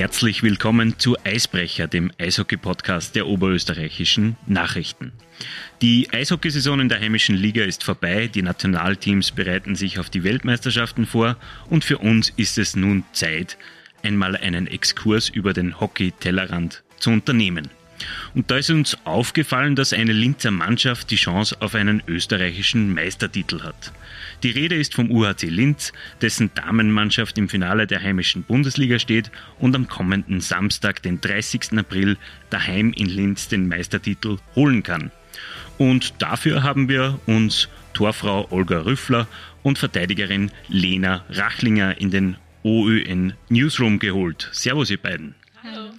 [0.00, 5.12] Herzlich willkommen zu Eisbrecher, dem Eishockey-Podcast der oberösterreichischen Nachrichten.
[5.82, 11.04] Die Eishockeysaison in der heimischen Liga ist vorbei, die Nationalteams bereiten sich auf die Weltmeisterschaften
[11.04, 11.36] vor
[11.68, 13.58] und für uns ist es nun Zeit,
[14.02, 17.68] einmal einen Exkurs über den Hockey-Tellerrand zu unternehmen.
[18.34, 23.62] Und da ist uns aufgefallen, dass eine Linzer Mannschaft die Chance auf einen österreichischen Meistertitel
[23.62, 23.92] hat.
[24.42, 29.74] Die Rede ist vom UHC Linz, dessen Damenmannschaft im Finale der heimischen Bundesliga steht und
[29.74, 31.78] am kommenden Samstag, den 30.
[31.78, 32.16] April,
[32.48, 35.10] daheim in Linz den Meistertitel holen kann.
[35.78, 39.26] Und dafür haben wir uns Torfrau Olga Rüffler
[39.62, 44.48] und Verteidigerin Lena Rachlinger in den OÖN Newsroom geholt.
[44.52, 45.34] Servus, ihr beiden.
[45.62, 45.90] Hallo.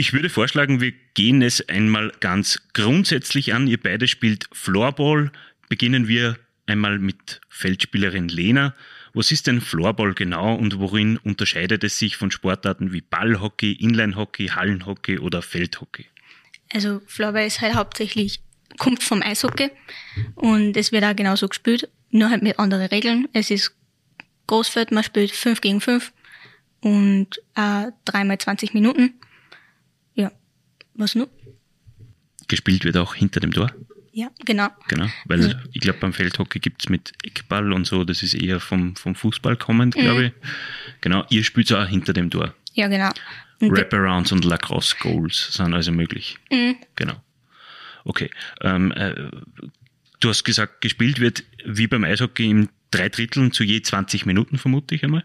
[0.00, 3.66] Ich würde vorschlagen, wir gehen es einmal ganz grundsätzlich an.
[3.66, 5.32] Ihr beide spielt Floorball.
[5.68, 8.76] Beginnen wir einmal mit Feldspielerin Lena.
[9.12, 14.46] Was ist denn Floorball genau und worin unterscheidet es sich von Sportarten wie Ballhockey, Inlinehockey,
[14.46, 16.06] Hallenhockey oder Feldhockey?
[16.72, 18.40] Also Floorball ist halt hauptsächlich,
[18.78, 19.72] kommt vom Eishockey
[20.36, 23.26] und es wird auch genauso gespielt, nur halt mit anderen Regeln.
[23.32, 23.74] Es ist
[24.46, 26.12] Großfeld, man spielt 5 gegen 5
[26.82, 29.14] und äh, dreimal 20 Minuten.
[30.98, 31.30] Was nur?
[32.48, 33.72] Gespielt wird auch hinter dem Tor.
[34.12, 34.68] Ja, genau.
[34.88, 35.62] Genau, weil ja.
[35.72, 39.14] ich glaube, beim Feldhockey gibt es mit Eckball und so, das ist eher vom, vom
[39.14, 40.26] Fußball kommend, glaube mhm.
[40.26, 40.32] ich.
[41.00, 42.52] Genau, ihr spielt auch hinter dem Tor.
[42.74, 43.10] Ja, genau.
[43.60, 46.36] Und Wraparounds und Lacrosse Goals sind also möglich.
[46.50, 46.76] Mhm.
[46.96, 47.14] Genau.
[48.04, 48.30] Okay.
[48.60, 49.14] Ähm, äh,
[50.18, 54.58] du hast gesagt, gespielt wird wie beim Eishockey im drei Dritteln zu je 20 Minuten,
[54.58, 55.24] vermute ich einmal.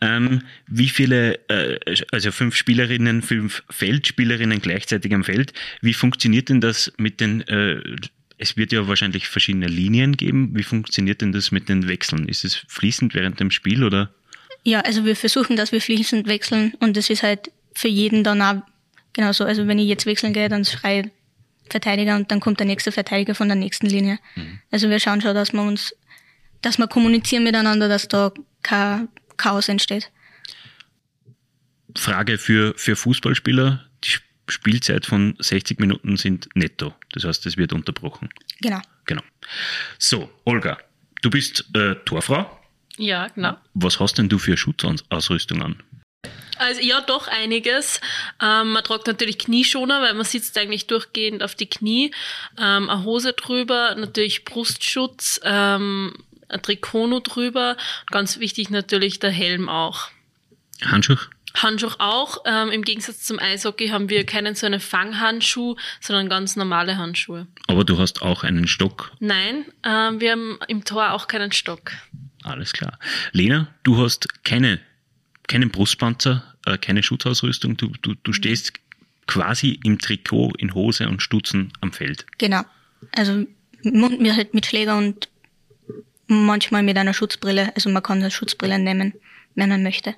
[0.00, 1.78] Ähm, wie viele, äh,
[2.12, 7.80] also fünf Spielerinnen, fünf Feldspielerinnen gleichzeitig am Feld, wie funktioniert denn das mit den, äh,
[8.36, 12.28] es wird ja wahrscheinlich verschiedene Linien geben, wie funktioniert denn das mit den Wechseln?
[12.28, 14.12] Ist es fließend während dem Spiel oder?
[14.64, 18.42] Ja, also wir versuchen, dass wir fließend wechseln und das ist halt für jeden dann
[18.42, 18.62] auch
[19.12, 19.44] genauso.
[19.44, 21.10] Also wenn ich jetzt wechseln gehe, dann schrei
[21.70, 24.18] Verteidiger und dann kommt der nächste Verteidiger von der nächsten Linie.
[24.36, 24.60] Mhm.
[24.70, 25.94] Also wir schauen schon, dass wir uns
[26.62, 28.32] dass wir kommunizieren miteinander, dass da
[28.62, 30.10] kein Chaos entsteht.
[31.96, 33.84] Frage für, für Fußballspieler.
[34.04, 34.16] Die
[34.48, 36.94] Spielzeit von 60 Minuten sind netto.
[37.12, 38.28] Das heißt, es wird unterbrochen.
[38.60, 38.80] Genau.
[39.06, 39.22] Genau.
[39.98, 40.78] So, Olga,
[41.22, 42.58] du bist äh, Torfrau.
[42.98, 43.56] Ja, genau.
[43.74, 45.82] Was hast denn du für Schutzausrüstung an?
[46.58, 48.00] Also ja, doch einiges.
[48.42, 52.12] Ähm, man tragt natürlich Knieschoner, weil man sitzt eigentlich durchgehend auf die Knie.
[52.58, 56.14] Ähm, eine Hose drüber, natürlich Brustschutz, ähm,
[56.48, 57.76] ein Trikot drüber.
[58.10, 60.08] Ganz wichtig natürlich der Helm auch.
[60.84, 61.16] Handschuh?
[61.54, 62.38] Handschuh auch.
[62.44, 67.46] Ähm, Im Gegensatz zum Eishockey haben wir keinen so einen Fanghandschuh, sondern ganz normale Handschuhe.
[67.66, 69.12] Aber du hast auch einen Stock?
[69.20, 71.92] Nein, ähm, wir haben im Tor auch keinen Stock.
[72.44, 72.98] Alles klar.
[73.32, 74.80] Lena, du hast keine,
[75.46, 77.76] keinen Brustpanzer, äh, keine Schutzausrüstung.
[77.76, 78.74] Du, du, du stehst
[79.26, 82.26] quasi im Trikot, in Hose und Stutzen am Feld.
[82.38, 82.62] Genau.
[83.12, 83.46] Also
[83.82, 85.28] mir halt mit Schläger und
[86.28, 87.72] manchmal mit einer Schutzbrille.
[87.74, 89.14] Also man kann eine Schutzbrille nehmen,
[89.54, 90.14] wenn man möchte.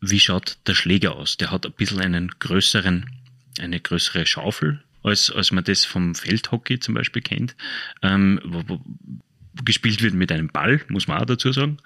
[0.00, 1.36] Wie schaut der Schläger aus?
[1.36, 3.10] Der hat ein bisschen einen größeren,
[3.58, 7.56] eine größere Schaufel, als, als man das vom Feldhockey zum Beispiel kennt.
[8.02, 8.80] Ähm, wo, wo,
[9.64, 11.78] gespielt wird mit einem Ball, muss man auch dazu sagen.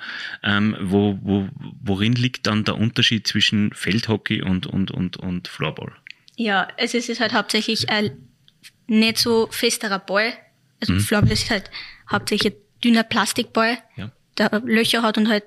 [0.43, 1.49] Ähm, wo, wo,
[1.83, 5.93] worin liegt dann der Unterschied zwischen Feldhockey und, und, und, und Floorball?
[6.37, 8.29] Ja, also es ist halt hauptsächlich ein
[8.87, 10.35] nicht so festerer Ball.
[10.81, 11.01] Also mhm.
[11.01, 11.71] Floorball ist halt
[12.11, 14.11] hauptsächlich dünner Plastikball, ja.
[14.39, 15.45] der Löcher hat und halt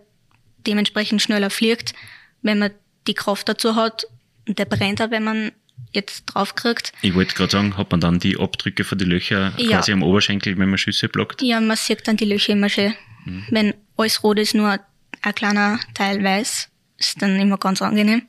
[0.65, 1.93] dementsprechend schneller fliegt,
[2.41, 2.71] wenn man
[3.07, 4.07] die Kraft dazu hat.
[4.47, 5.51] Und der brennt auch, wenn man
[5.91, 6.93] jetzt draufkriegt.
[7.01, 9.77] Ich wollte gerade sagen, hat man dann die Abdrücke von den Löchern ja.
[9.77, 11.41] quasi am Oberschenkel, wenn man Schüsse blockt?
[11.41, 12.93] Ja, man sieht dann die Löcher immer schön.
[13.25, 13.45] Mhm.
[13.49, 14.79] Wenn alles rot ist, nur
[15.21, 18.23] ein kleiner Teil weiß, ist dann immer ganz angenehm.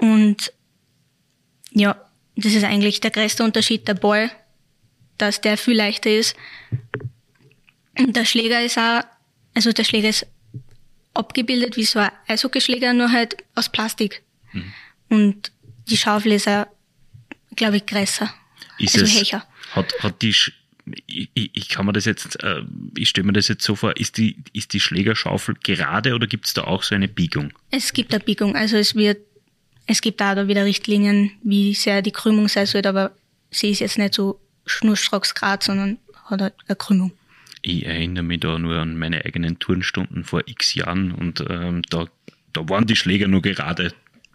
[0.00, 0.52] Und
[1.70, 1.96] ja,
[2.36, 4.30] das ist eigentlich der größte Unterschied, der Ball,
[5.18, 6.36] dass der viel leichter ist
[7.98, 9.02] und der Schläger ist auch,
[9.54, 10.26] also der Schläger ist
[11.14, 14.22] abgebildet wie so ein Eishockeyschläger, nur halt aus Plastik.
[14.52, 14.72] Mhm.
[15.10, 15.52] Und
[15.88, 16.66] die Schaufel ist auch,
[17.54, 18.32] glaube ich, größer.
[18.78, 19.46] Ist also es, Hecher.
[19.72, 20.34] Hat, hat die,
[21.06, 22.62] ich, ich kann mir das jetzt, äh,
[22.96, 26.46] ich stelle mir das jetzt so vor, ist die, ist die Schlägerschaufel gerade oder gibt
[26.46, 27.52] es da auch so eine Biegung?
[27.70, 29.18] Es gibt eine Biegung, also es wird,
[29.86, 33.12] es gibt da wieder Richtlinien, wie sehr die Krümmung sein soll, aber
[33.50, 37.12] sie ist jetzt nicht so schnurstracks grad, sondern hat halt eine Krümmung
[37.62, 42.06] ich erinnere mich da nur an meine eigenen Turnstunden vor x Jahren und ähm, da,
[42.52, 43.92] da waren die Schläger nur gerade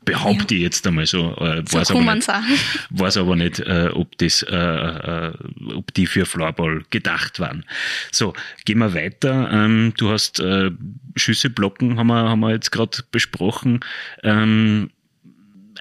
[0.08, 0.60] behaupte ja.
[0.60, 1.36] ich jetzt einmal so.
[1.36, 2.28] Äh, so weiß, aber nicht,
[2.90, 5.34] weiß aber nicht, äh, ob, das, äh, äh,
[5.76, 7.66] ob die für Floorball gedacht waren.
[8.12, 8.34] So,
[8.66, 9.50] gehen wir weiter.
[9.52, 10.72] Ähm, du hast äh,
[11.16, 13.82] Schüsse blocken, haben wir, haben wir jetzt gerade besprochen.
[14.24, 14.90] Ähm,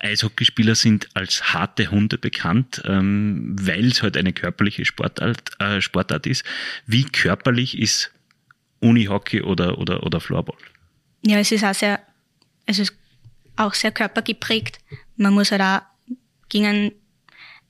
[0.03, 6.27] Eishockeyspieler sind als harte Hunde bekannt, ähm, weil es halt eine körperliche Sportart, äh, Sportart
[6.27, 6.45] ist.
[6.87, 8.13] Wie körperlich ist
[8.81, 10.57] Unihockey oder, oder, oder Floorball?
[11.23, 12.01] Ja, es ist auch sehr,
[12.67, 12.95] es ist
[13.57, 14.79] auch sehr körpergeprägt.
[15.17, 15.83] Man muss halt auch
[16.49, 16.93] gegen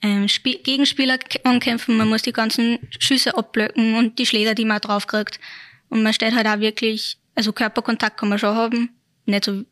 [0.02, 4.81] ähm, Spiel Gegenspieler ankämpfen, man muss die ganzen Schüsse abblöcken und die Schläger, die man
[4.81, 5.40] draufkriegt.
[5.88, 8.90] Und man steht halt auch wirklich, also Körperkontakt kann man schon haben,
[9.25, 9.64] nicht so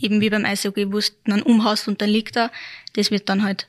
[0.00, 2.50] eben wie beim Eishockey, wo es dann umhaust und dann liegt er.
[2.94, 3.68] Das wird dann halt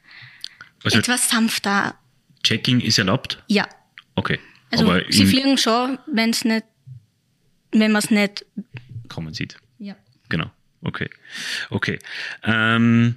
[0.84, 1.96] also etwas sanfter.
[2.44, 3.44] Checking ist erlaubt?
[3.48, 3.68] Ja.
[4.16, 4.40] Okay.
[4.72, 6.66] Also Aber sie fliegen schon, wenn es nicht,
[7.72, 8.46] wenn man es nicht
[9.10, 9.58] kommen sieht.
[9.80, 9.96] Ja.
[10.30, 10.52] Genau.
[10.82, 11.10] Okay.
[11.70, 12.00] Okay.
[12.44, 13.16] Ähm,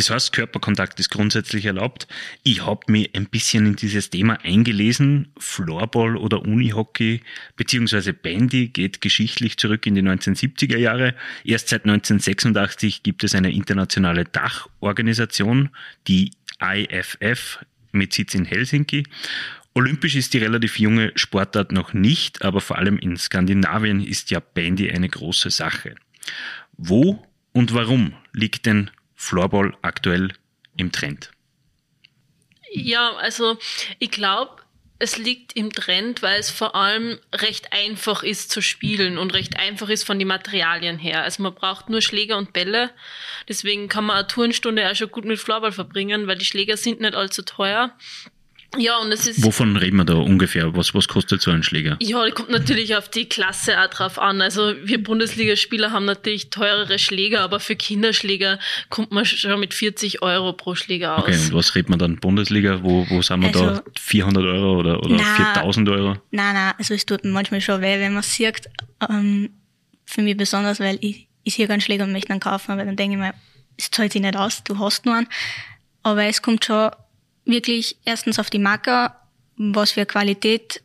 [0.00, 2.08] das heißt, Körperkontakt ist grundsätzlich erlaubt.
[2.42, 5.30] Ich habe mich ein bisschen in dieses Thema eingelesen.
[5.38, 7.20] Floorball oder Unihockey
[7.56, 11.14] beziehungsweise Bandy geht geschichtlich zurück in die 1970er Jahre.
[11.44, 15.68] Erst seit 1986 gibt es eine internationale Dachorganisation,
[16.08, 16.30] die
[16.62, 17.58] IFF
[17.92, 19.04] mit Sitz in Helsinki.
[19.74, 24.40] Olympisch ist die relativ junge Sportart noch nicht, aber vor allem in Skandinavien ist ja
[24.40, 25.94] Bandy eine große Sache.
[26.78, 27.22] Wo
[27.52, 30.32] und warum liegt denn Floorball aktuell
[30.78, 31.30] im Trend?
[32.72, 33.58] Ja, also
[33.98, 34.62] ich glaube,
[34.98, 39.58] es liegt im Trend, weil es vor allem recht einfach ist zu spielen und recht
[39.58, 41.22] einfach ist von den Materialien her.
[41.22, 42.90] Also man braucht nur Schläger und Bälle.
[43.46, 47.00] Deswegen kann man eine Turnstunde auch schon gut mit Floorball verbringen, weil die Schläger sind
[47.00, 47.94] nicht allzu teuer.
[48.78, 49.42] Ja, und es ist.
[49.42, 50.76] Wovon reden wir da ungefähr?
[50.76, 51.96] Was, was kostet so ein Schläger?
[52.00, 54.40] Ja, das kommt natürlich auf die Klasse auch drauf an.
[54.40, 60.22] Also wir Bundesligaspieler haben natürlich teurere Schläger, aber für Kinderschläger kommt man schon mit 40
[60.22, 61.24] Euro pro Schläger aus.
[61.24, 62.16] Okay, und was redet man dann?
[62.16, 62.80] Bundesliga?
[62.82, 63.82] Wo, wo sind wir also, da?
[63.98, 66.16] 400 Euro oder, oder na, 4000 Euro?
[66.30, 68.68] Nein, nein, also es tut mir manchmal schon weh, wenn man es sieht.
[69.08, 69.50] Ähm,
[70.04, 72.96] für mich besonders, weil ich, ich sehe keinen Schläger und möchte einen kaufen, aber dann
[72.96, 73.34] denke ich mir,
[73.76, 75.28] es zahlt sich nicht aus, du hast nur einen.
[76.02, 76.90] Aber es kommt schon
[77.50, 79.12] wirklich erstens auf die Marke,
[79.56, 80.82] was für Qualität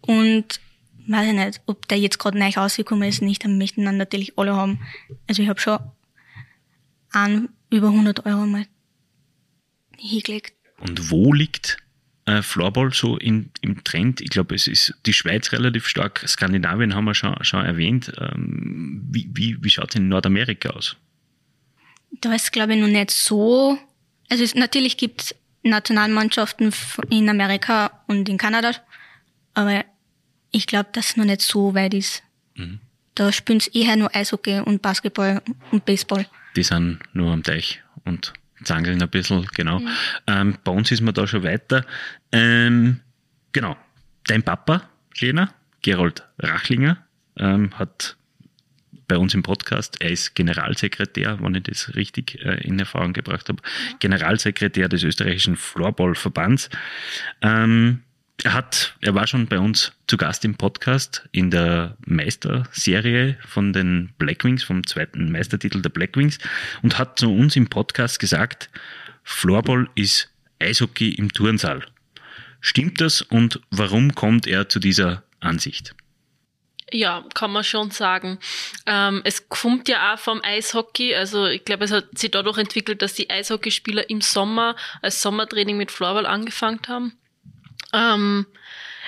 [0.00, 0.60] und
[1.06, 4.38] weiß ich nicht, ob der jetzt gerade neu rausgekommen ist, nicht, dann möchten dann natürlich
[4.38, 4.80] alle haben.
[5.26, 5.78] Also ich habe schon
[7.10, 8.66] an über 100 Euro mal
[9.98, 10.54] hingelegt.
[10.80, 11.78] Und wo liegt
[12.26, 14.20] äh, Floorball so in, im Trend?
[14.20, 18.12] Ich glaube, es ist die Schweiz relativ stark, Skandinavien haben wir schon, schon erwähnt.
[18.18, 20.96] Ähm, wie, wie, wie schaut es in Nordamerika aus?
[22.20, 23.78] Da ist, glaube ich, noch nicht so.
[24.30, 25.34] Also es, natürlich gibt es
[25.70, 26.72] Nationalmannschaften
[27.10, 28.72] in Amerika und in Kanada.
[29.54, 29.84] Aber
[30.50, 32.22] ich glaube, dass es noch nicht so weit ist.
[32.54, 32.80] Mhm.
[33.14, 36.26] Da spielen sie eher nur Eishockey und Basketball und Baseball.
[36.56, 38.32] Die sind nur am Teich und
[38.64, 39.80] zangeln ein bisschen, genau.
[39.80, 39.88] Mhm.
[40.26, 41.84] Ähm, bei uns ist man da schon weiter.
[42.32, 43.00] Ähm,
[43.52, 43.76] genau.
[44.26, 44.88] Dein Papa,
[45.20, 45.52] Lena,
[45.82, 46.98] Gerold Rachlinger,
[47.36, 48.16] ähm, hat
[49.06, 50.00] bei uns im Podcast.
[50.00, 53.62] Er ist Generalsekretär, wenn ich das richtig äh, in Erfahrung gebracht habe,
[54.00, 56.70] Generalsekretär des österreichischen Floorballverbands.
[57.42, 58.02] Ähm,
[58.42, 63.72] er hat, er war schon bei uns zu Gast im Podcast in der Meisterserie von
[63.72, 66.38] den Blackwings, vom zweiten Meistertitel der Blackwings
[66.82, 68.70] und hat zu uns im Podcast gesagt,
[69.22, 71.84] Floorball ist Eishockey im Turnsaal.
[72.60, 75.94] Stimmt das und warum kommt er zu dieser Ansicht?
[76.94, 78.38] Ja, kann man schon sagen.
[78.86, 81.16] Ähm, es kommt ja auch vom Eishockey.
[81.16, 85.76] Also ich glaube, es hat sich dadurch entwickelt, dass die Eishockeyspieler im Sommer als Sommertraining
[85.76, 87.18] mit Floorball angefangen haben.
[87.92, 88.46] Ähm,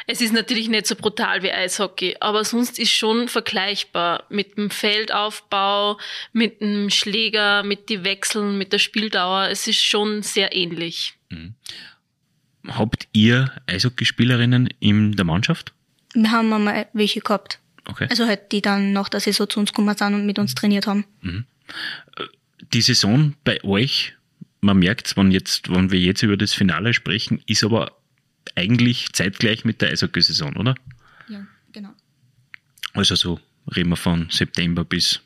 [0.08, 4.70] es ist natürlich nicht so brutal wie Eishockey, aber sonst ist schon vergleichbar mit dem
[4.70, 5.96] Feldaufbau,
[6.32, 9.46] mit dem Schläger, mit den Wechseln, mit der Spieldauer.
[9.48, 11.14] Es ist schon sehr ähnlich.
[11.28, 11.54] Mhm.
[12.66, 15.72] Habt ihr Eishockeyspielerinnen in der Mannschaft?
[16.14, 17.60] Wir haben einmal welche gehabt.
[17.86, 18.06] Okay.
[18.10, 20.86] Also halt, die dann nach der Saison zu uns gekommen sind und mit uns trainiert
[20.86, 21.04] haben.
[21.22, 21.44] Mhm.
[22.72, 24.14] Die Saison bei euch,
[24.60, 27.96] man merkt, wenn, jetzt, wenn wir jetzt über das Finale sprechen, ist aber
[28.54, 30.74] eigentlich zeitgleich mit der Eishockey-Saison, oder?
[31.28, 31.92] Ja, genau.
[32.92, 33.40] Also so
[33.74, 35.20] reden wir von September bis,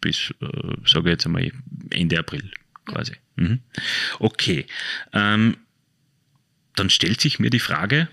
[0.00, 0.46] bis äh,
[0.86, 1.50] sage ich jetzt einmal,
[1.90, 2.50] Ende April
[2.86, 3.12] quasi.
[3.36, 3.60] Mhm.
[4.18, 4.66] Okay.
[5.12, 5.56] Ähm,
[6.76, 8.08] dann stellt sich mir die Frage,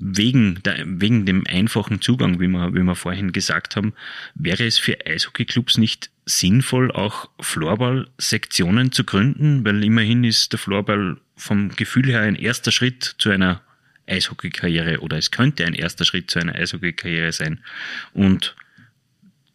[0.00, 3.94] wegen, der, wegen dem einfachen Zugang, wie wir, wie wir vorhin gesagt haben,
[4.34, 11.18] wäre es für Eishockeyclubs nicht sinnvoll, auch Floorball-Sektionen zu gründen, weil immerhin ist der Floorball
[11.36, 13.60] vom Gefühl her ein erster Schritt zu einer
[14.06, 17.60] Eishockeykarriere oder es könnte ein erster Schritt zu einer Eishockeykarriere sein.
[18.12, 18.56] Und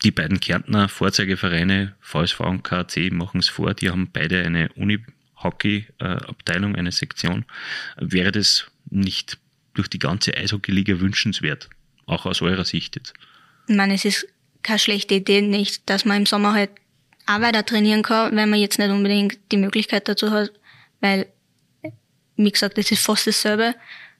[0.03, 3.73] die beiden Kärntner Vorzeigevereine VSV und KAC machen es vor.
[3.73, 7.45] Die haben beide eine Uni-Hockey-Abteilung, eine Sektion.
[7.97, 9.37] Wäre das nicht
[9.73, 11.69] durch die ganze Eishockey-Liga wünschenswert?
[12.05, 13.13] Auch aus eurer Sicht jetzt?
[13.67, 14.27] Ich meine, es ist
[14.63, 16.71] keine schlechte Idee nicht, dass man im Sommer halt
[17.25, 20.51] auch weiter trainieren kann, wenn man jetzt nicht unbedingt die Möglichkeit dazu hat,
[20.99, 21.27] weil,
[22.35, 23.75] wie gesagt, es ist fast dasselbe.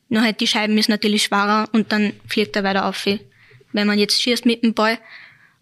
[0.10, 3.06] Nur halt die Scheiben ist natürlich schwerer und dann fliegt er weiter auf.
[3.06, 5.00] Wenn man jetzt schießt mit dem Ball,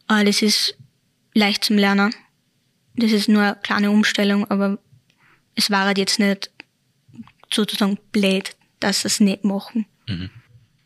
[0.09, 0.77] äh, das ist
[1.33, 2.13] leicht zum Lernen.
[2.95, 4.79] Das ist nur eine kleine Umstellung, aber
[5.55, 6.49] es war halt jetzt nicht
[7.51, 9.85] sozusagen blöd, dass sie es nicht machen.
[10.07, 10.29] Mhm.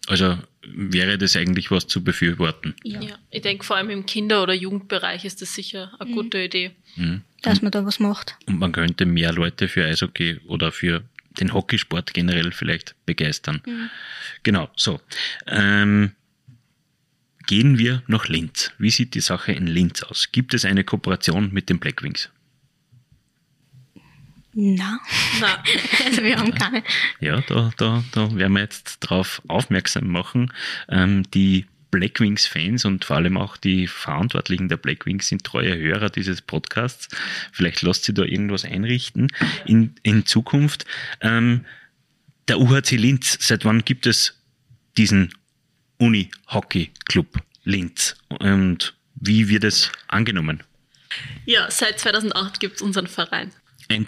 [0.07, 2.75] Also wäre das eigentlich was zu befürworten.
[2.83, 3.15] Ja, ja.
[3.29, 6.15] ich denke vor allem im Kinder- oder Jugendbereich ist das sicher eine mhm.
[6.15, 6.71] gute Idee.
[6.95, 7.21] Mhm.
[7.41, 8.37] Dass man da was macht.
[8.45, 11.03] Und man könnte mehr Leute für Eishockey oder für
[11.39, 13.61] den Hockeysport generell vielleicht begeistern.
[13.65, 13.89] Mhm.
[14.43, 14.99] Genau, so.
[15.47, 16.11] Ähm,
[17.47, 18.71] gehen wir nach Linz.
[18.77, 20.29] Wie sieht die Sache in Linz aus?
[20.31, 22.29] Gibt es eine Kooperation mit den Blackwings?
[24.53, 24.99] Na,
[25.39, 25.63] Na.
[26.05, 26.83] also wir haben keine.
[27.19, 30.51] Ja, da, da, da werden wir jetzt drauf aufmerksam machen.
[30.89, 36.41] Ähm, die Blackwings-Fans und vor allem auch die Verantwortlichen der Blackwings sind treue Hörer dieses
[36.41, 37.09] Podcasts.
[37.51, 39.27] Vielleicht lasst sie da irgendwas einrichten
[39.65, 40.85] in, in Zukunft.
[41.19, 41.65] Ähm,
[42.47, 44.41] der UHC Linz, seit wann gibt es
[44.97, 45.33] diesen
[45.97, 50.63] Uni-Hockey-Club Linz und wie wird es angenommen?
[51.45, 53.51] Ja, seit 2008 gibt es unseren Verein.
[53.89, 54.07] Ein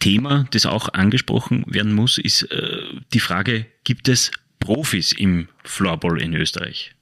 [0.00, 6.20] Thema, das auch angesprochen werden muss, ist äh, die Frage, gibt es Profis im Floorball
[6.20, 6.94] in Österreich?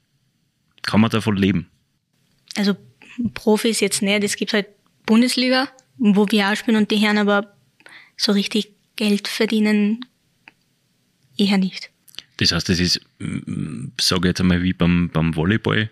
[0.83, 1.69] Kann man davon leben?
[2.55, 2.75] Also
[3.33, 4.67] Profis jetzt nicht, es gibt halt
[5.05, 7.55] Bundesliga, wo wir auch spielen und die Herren aber
[8.15, 10.05] so richtig Geld verdienen
[11.37, 11.89] eher nicht.
[12.37, 13.01] Das heißt, es ist,
[13.99, 15.89] sage ich jetzt einmal, wie beim, beim Volleyball.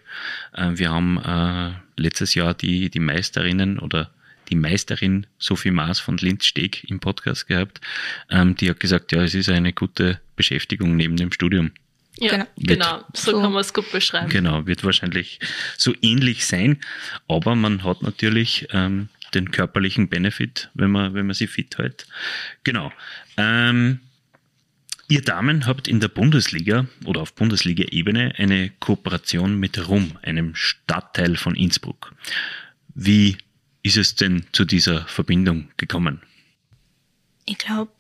[0.54, 4.12] Äh, wir haben äh, letztes Jahr die, die Meisterinnen oder
[4.50, 7.82] die Meisterin Sophie Maas von Linz-Steg im Podcast gehabt.
[8.30, 11.72] Ähm, die hat gesagt, ja, es ist eine gute Beschäftigung neben dem Studium.
[12.20, 13.06] Ja, genau, wird, genau.
[13.14, 14.30] so, so kann man es gut beschreiben.
[14.30, 15.40] Genau, wird wahrscheinlich
[15.78, 16.80] so ähnlich sein,
[17.28, 22.08] aber man hat natürlich ähm, den körperlichen Benefit, wenn man, wenn man sie fit hält.
[22.64, 22.92] Genau.
[23.38, 24.00] Ähm,
[25.10, 31.38] Ihr Damen habt in der Bundesliga oder auf Bundesliga-Ebene eine Kooperation mit RUM, einem Stadtteil
[31.38, 32.14] von Innsbruck.
[32.94, 33.38] Wie
[33.88, 36.22] ist es denn zu dieser Verbindung gekommen?
[37.46, 37.92] Ich glaube,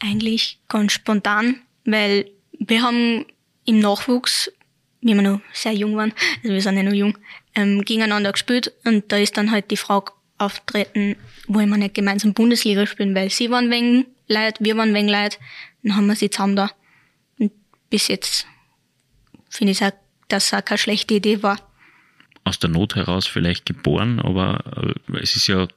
[0.00, 3.24] eigentlich ganz spontan, weil wir haben
[3.64, 4.50] im Nachwuchs,
[5.00, 7.16] wie wir noch sehr jung waren, also wir sind ja noch jung,
[7.54, 12.34] ähm, gegeneinander gespielt und da ist dann halt die Frage auftreten, wollen wir nicht gemeinsam
[12.34, 15.38] Bundesliga spielen, weil sie waren wegen Leid, wir waren wegen Leid,
[15.82, 16.70] dann haben wir sie zusammen da.
[17.38, 17.52] Und
[17.88, 18.46] bis jetzt
[19.48, 19.92] finde ich auch,
[20.28, 21.69] dass es auch keine schlechte Idee war
[22.50, 25.68] aus der Not heraus vielleicht geboren, aber äh, es ist ja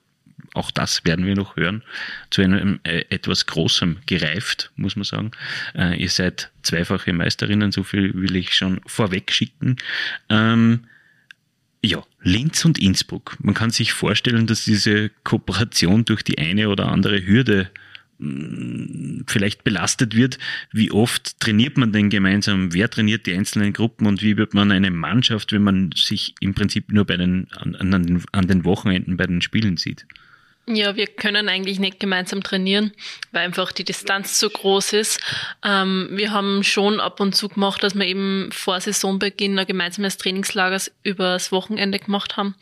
[0.56, 1.84] auch das werden wir noch hören,
[2.32, 5.32] zu einem äh, etwas Großem gereift, muss man sagen.
[5.76, 9.78] Äh, ihr seid zweifache Meisterinnen, so viel will ich schon vorweg schicken.
[10.30, 10.86] Ähm,
[11.84, 13.38] ja, Linz und Innsbruck.
[13.40, 17.70] Man kann sich vorstellen, dass diese Kooperation durch die eine oder andere Hürde
[19.28, 20.38] vielleicht belastet wird.
[20.72, 22.74] Wie oft trainiert man denn gemeinsam?
[22.74, 26.54] Wer trainiert die einzelnen Gruppen und wie wird man eine Mannschaft, wenn man sich im
[26.54, 30.06] Prinzip nur bei den, an, an, an den Wochenenden bei den Spielen sieht?
[30.66, 32.94] Ja, wir können eigentlich nicht gemeinsam trainieren,
[33.34, 35.20] weil einfach die Distanz zu groß ist.
[35.62, 40.18] Ähm, wir haben schon ab und zu gemacht, dass wir eben vor Saisonbeginn ein gemeinsames
[40.18, 42.56] Trainingslager übers Wochenende gemacht haben.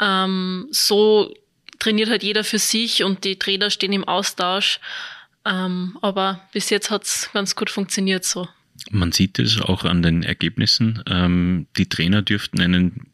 [0.00, 1.34] Ähm, so
[1.78, 4.80] trainiert halt jeder für sich und die Trainer stehen im Austausch.
[5.44, 8.48] Ähm, aber bis jetzt hat es ganz gut funktioniert so.
[8.90, 11.02] Man sieht es auch an den Ergebnissen.
[11.06, 13.06] Ähm, die Trainer dürften einen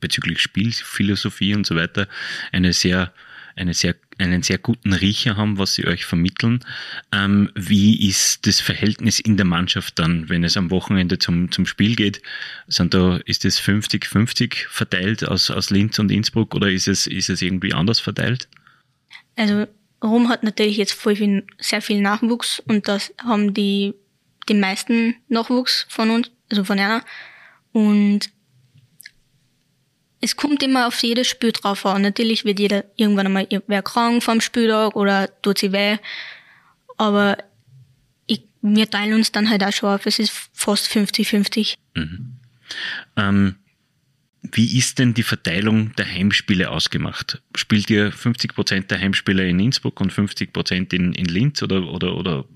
[0.00, 2.08] bezüglich Spielphilosophie und so weiter
[2.52, 3.12] eine sehr
[3.56, 6.60] eine sehr, einen sehr guten Riecher haben, was sie euch vermitteln.
[7.12, 11.66] Ähm, wie ist das Verhältnis in der Mannschaft dann, wenn es am Wochenende zum, zum
[11.66, 12.22] Spiel geht?
[12.66, 17.30] Sind da, ist es 50-50 verteilt aus, aus Linz und Innsbruck oder ist es, ist
[17.30, 18.48] es irgendwie anders verteilt?
[19.36, 19.66] Also
[20.02, 23.94] Rom hat natürlich jetzt voll viel, sehr viel Nachwuchs und das haben die,
[24.48, 27.02] die meisten Nachwuchs von uns, also von einer.
[27.72, 28.30] Und
[30.24, 32.00] es kommt immer auf jedes Spiel drauf an.
[32.00, 35.98] Natürlich wird jeder irgendwann einmal wer krank vom Spieltag oder tut sie weh.
[36.96, 37.36] Aber
[38.26, 40.06] ich, wir teilen uns dann halt auch schon auf.
[40.06, 41.74] Es ist fast 50-50.
[41.94, 42.36] Mhm.
[43.16, 43.56] Ähm,
[44.50, 47.42] wie ist denn die Verteilung der Heimspiele ausgemacht?
[47.54, 51.86] Spielt ihr 50 Prozent der Heimspiele in Innsbruck und 50 Prozent in, in Linz oder,
[51.86, 52.46] oder, oder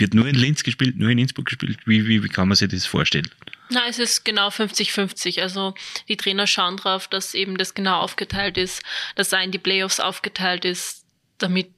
[0.00, 1.78] wird nur in Linz gespielt, nur in Innsbruck gespielt?
[1.86, 3.28] Wie, wie, wie kann man sich das vorstellen?
[3.70, 5.40] Na, es ist genau 50-50.
[5.40, 5.74] Also
[6.08, 8.82] die Trainer schauen drauf, dass eben das genau aufgeteilt ist,
[9.14, 11.04] dass da in die Playoffs aufgeteilt ist,
[11.38, 11.68] damit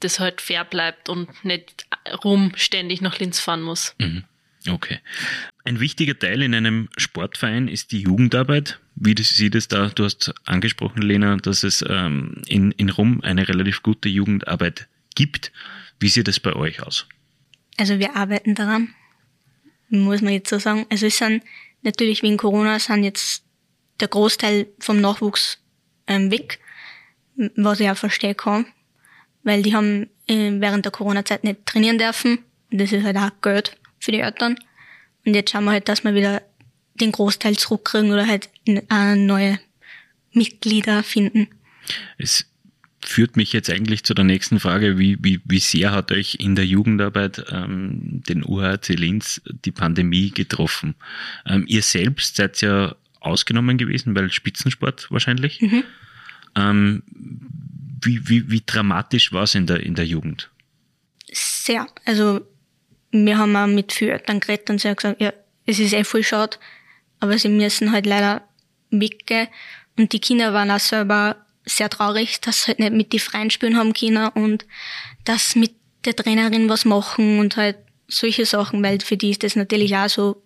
[0.00, 1.86] das halt fair bleibt und nicht
[2.24, 3.94] rum ständig nach Linz fahren muss.
[3.98, 4.24] Mhm.
[4.68, 4.98] Okay.
[5.64, 8.78] Ein wichtiger Teil in einem Sportverein ist die Jugendarbeit.
[8.94, 9.88] Wie sieht es da?
[9.88, 15.52] Du hast angesprochen, Lena, dass es ähm, in, in Rum eine relativ gute Jugendarbeit gibt.
[15.98, 17.06] Wie sieht es bei euch aus?
[17.80, 18.94] Also wir arbeiten daran,
[19.88, 20.84] muss man jetzt so sagen.
[20.90, 21.42] Also es sind
[21.80, 23.42] natürlich wegen Corona sind jetzt
[24.00, 25.58] der Großteil vom Nachwuchs
[26.06, 26.58] ähm, weg,
[27.56, 28.66] was ich auch verstehen kann,
[29.44, 32.44] weil die haben äh, während der Corona-Zeit nicht trainieren dürfen.
[32.70, 34.58] Das ist halt auch Geld für die Eltern.
[35.24, 36.42] Und jetzt schauen wir halt, dass wir wieder
[36.96, 39.58] den Großteil zurückkriegen oder halt äh, neue
[40.32, 41.48] Mitglieder finden.
[42.18, 42.44] Es
[43.02, 46.54] führt mich jetzt eigentlich zu der nächsten Frage, wie, wie, wie sehr hat euch in
[46.54, 50.94] der Jugendarbeit ähm, den UHC Linz die Pandemie getroffen?
[51.46, 55.60] Ähm, ihr selbst seid ja ausgenommen gewesen, weil Spitzensport wahrscheinlich.
[55.60, 55.84] Mhm.
[56.56, 57.02] Ähm,
[58.02, 60.50] wie, wie, wie dramatisch war es in der, in der Jugend?
[61.32, 61.86] Sehr.
[62.04, 62.40] Also
[63.10, 65.32] wir haben auch mit vielen Eltern geredet und sie haben gesagt, ja,
[65.66, 66.56] es ist eh voll schade,
[67.20, 68.42] aber sie müssen halt leider
[68.90, 69.48] weggehen.
[69.96, 71.36] Und die Kinder waren auch selber
[71.70, 74.66] sehr traurig, dass halt nicht mit die Freien spielen haben können und
[75.24, 75.74] dass mit
[76.04, 77.76] der Trainerin was machen und halt
[78.08, 80.42] solche Sachen, weil für die ist das natürlich auch so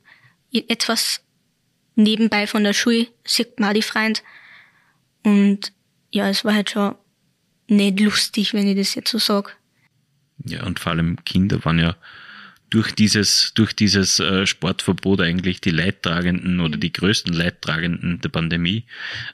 [0.53, 1.23] etwas
[1.97, 4.23] nebenbei von der Schule, sieht man auch die Freund.
[5.23, 5.73] Und
[6.11, 6.95] ja, es war halt schon
[7.69, 9.57] nicht lustig, wenn ich das jetzt so sag.
[10.45, 11.97] Ja, und vor allem Kinder waren ja
[12.75, 18.85] durch dieses, durch dieses äh, Sportverbot eigentlich die Leidtragenden oder die größten Leidtragenden der Pandemie.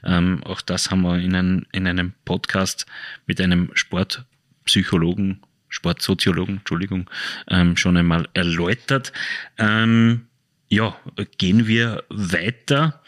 [0.03, 2.85] Ähm, auch das haben wir in, ein, in einem Podcast
[3.25, 7.09] mit einem Sportpsychologen, Sportsoziologen, Entschuldigung,
[7.49, 9.11] ähm, schon einmal erläutert.
[9.57, 10.27] Ähm,
[10.69, 10.95] ja,
[11.39, 13.01] gehen wir weiter.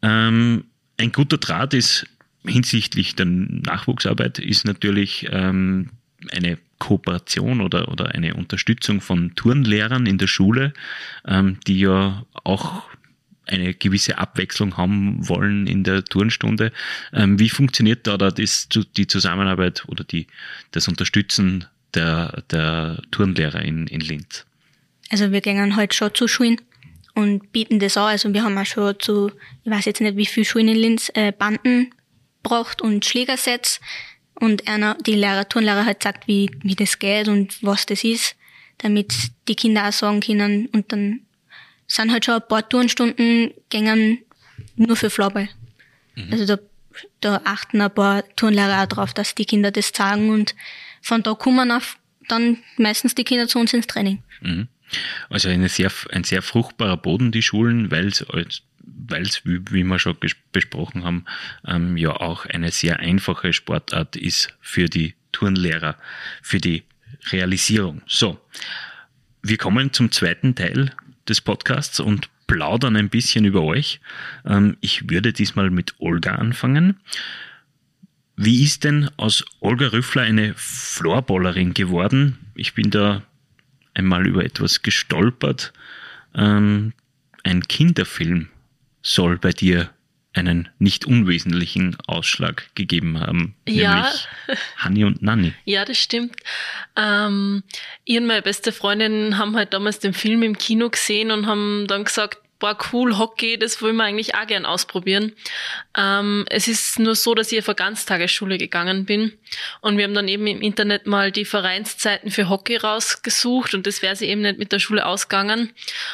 [0.00, 2.06] Ähm, ein guter Draht ist
[2.44, 5.90] hinsichtlich der Nachwuchsarbeit ist natürlich ähm,
[6.30, 10.72] eine Kooperation oder, oder eine Unterstützung von Turnlehrern in der Schule,
[11.24, 12.82] ähm, die ja auch
[13.46, 16.72] eine gewisse Abwechslung haben wollen in der Turnstunde.
[17.12, 20.26] Ähm, wie funktioniert da, da das, die Zusammenarbeit oder die,
[20.72, 24.44] das Unterstützen der, der Turnlehrer in, in Linz?
[25.08, 26.60] Also wir gehen halt schon zu Schulen
[27.14, 28.08] und bieten das an.
[28.08, 29.30] Also wir haben auch schon zu,
[29.62, 31.94] ich weiß jetzt nicht wie viele Schulen in Linz, äh, Banden
[32.42, 33.80] braucht und Schlägersets
[34.34, 38.36] und einer, die Lehrer, Turnlehrer halt sagt, wie, wie das geht und was das ist,
[38.78, 39.12] damit
[39.48, 41.20] die Kinder auch sagen können und dann
[41.86, 44.18] sind halt schon ein paar Turnstunden gängen
[44.76, 45.48] nur für Floorball.
[46.14, 46.32] Mhm.
[46.32, 46.58] Also da,
[47.20, 50.54] da achten ein paar Turnlehrer auch drauf, dass die Kinder das sagen und
[51.00, 51.82] von da kommen auch
[52.28, 54.22] dann meistens die Kinder zu uns ins Training.
[54.40, 54.68] Mhm.
[55.30, 58.26] Also eine sehr, ein sehr fruchtbarer Boden, die Schulen, weil es
[58.94, 60.16] weil es, wie, wie wir schon
[60.52, 61.24] besprochen haben,
[61.66, 65.96] ähm, ja auch eine sehr einfache Sportart ist für die Turnlehrer,
[66.42, 66.84] für die
[67.30, 68.02] Realisierung.
[68.06, 68.40] So,
[69.42, 70.92] wir kommen zum zweiten Teil
[71.28, 74.00] des Podcasts und plaudern ein bisschen über euch.
[74.44, 77.00] Ähm, ich würde diesmal mit Olga anfangen.
[78.36, 82.38] Wie ist denn aus Olga Rüffler eine Floorballerin geworden?
[82.54, 83.22] Ich bin da
[83.94, 85.72] einmal über etwas gestolpert.
[86.34, 86.92] Ähm,
[87.44, 88.48] ein Kinderfilm
[89.02, 89.90] soll bei dir
[90.34, 93.54] einen nicht unwesentlichen Ausschlag gegeben haben.
[93.68, 94.10] Ja.
[94.78, 95.52] Hanni und Nanni.
[95.64, 96.36] Ja, das stimmt.
[96.96, 97.62] Ähm,
[98.04, 101.86] ich und meine beste Freundin haben halt damals den Film im Kino gesehen und haben
[101.86, 105.32] dann gesagt, boah, cool, Hockey, das wollen wir eigentlich auch gern ausprobieren.
[105.96, 109.32] Ähm, es ist nur so, dass ich auf eine Ganztagesschule gegangen bin
[109.80, 114.00] und wir haben dann eben im Internet mal die Vereinszeiten für Hockey rausgesucht und das
[114.00, 115.72] wäre sie eben nicht mit der Schule ausgegangen.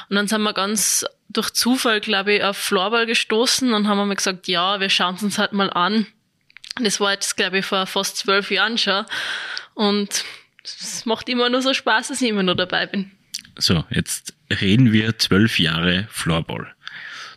[0.09, 4.17] Und dann sind wir ganz durch Zufall, glaube ich, auf Floorball gestoßen und haben wir
[4.17, 6.07] gesagt, ja, wir schauen es uns halt mal an.
[6.81, 9.05] Das war jetzt, glaube ich, vor fast zwölf Jahren schon.
[9.75, 10.25] Und
[10.65, 13.11] es macht immer nur so Spaß, dass ich immer nur dabei bin.
[13.57, 16.75] So, jetzt reden wir zwölf Jahre Floorball.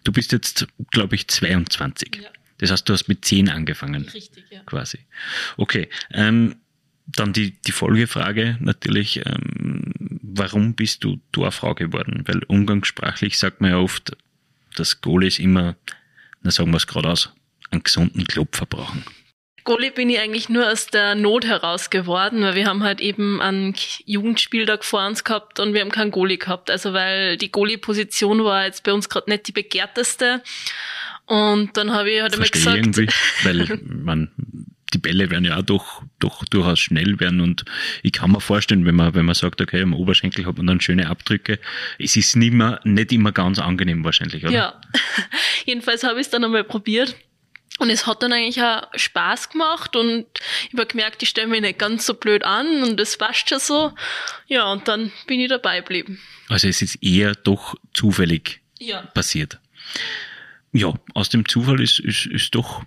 [0.03, 2.19] Du bist jetzt, glaube ich, 22.
[2.21, 2.29] Ja.
[2.57, 4.07] Das heißt, du hast mit zehn angefangen.
[4.09, 4.61] Richtig, ja.
[4.65, 4.99] Quasi.
[5.57, 5.89] Okay.
[6.11, 6.55] Ähm,
[7.07, 12.23] dann die, die Folgefrage natürlich, ähm, warum bist du Torfrau geworden?
[12.25, 14.15] Weil umgangssprachlich sagt man ja oft,
[14.75, 15.75] dass Goalies immer,
[16.41, 17.33] na sagen wir es gerade aus,
[17.71, 19.03] einen gesunden Klopfer brauchen.
[19.63, 23.41] Goalie bin ich eigentlich nur aus der Not heraus geworden, weil wir haben halt eben
[23.41, 26.71] einen Jugendspieltag vor uns gehabt und wir haben keinen Goalie gehabt.
[26.71, 30.41] Also weil die Goalie-Position war jetzt bei uns gerade nicht die begehrteste.
[31.25, 32.77] Und dann habe ich halt einmal gesagt.
[32.77, 33.07] Irgendwie,
[33.43, 34.31] weil man
[34.93, 37.63] die Bälle werden ja auch doch, doch durchaus schnell werden und
[38.03, 40.81] ich kann mir vorstellen, wenn man, wenn man sagt, okay, am Oberschenkel hat man dann
[40.81, 41.59] schöne Abdrücke,
[41.97, 44.53] es ist nicht, mehr, nicht immer ganz angenehm wahrscheinlich, oder?
[44.53, 44.81] Ja,
[45.65, 47.15] jedenfalls habe ich es dann einmal probiert.
[47.81, 50.25] Und es hat dann eigentlich auch Spaß gemacht und
[50.71, 53.57] ich habe gemerkt, ich stelle mich nicht ganz so blöd an und das passt schon
[53.59, 53.91] so.
[54.47, 56.19] Ja, und dann bin ich dabei geblieben.
[56.47, 59.01] Also es ist eher doch zufällig Ja.
[59.01, 59.59] passiert.
[60.73, 62.83] Ja, aus dem Zufall ist, ist, ist doch,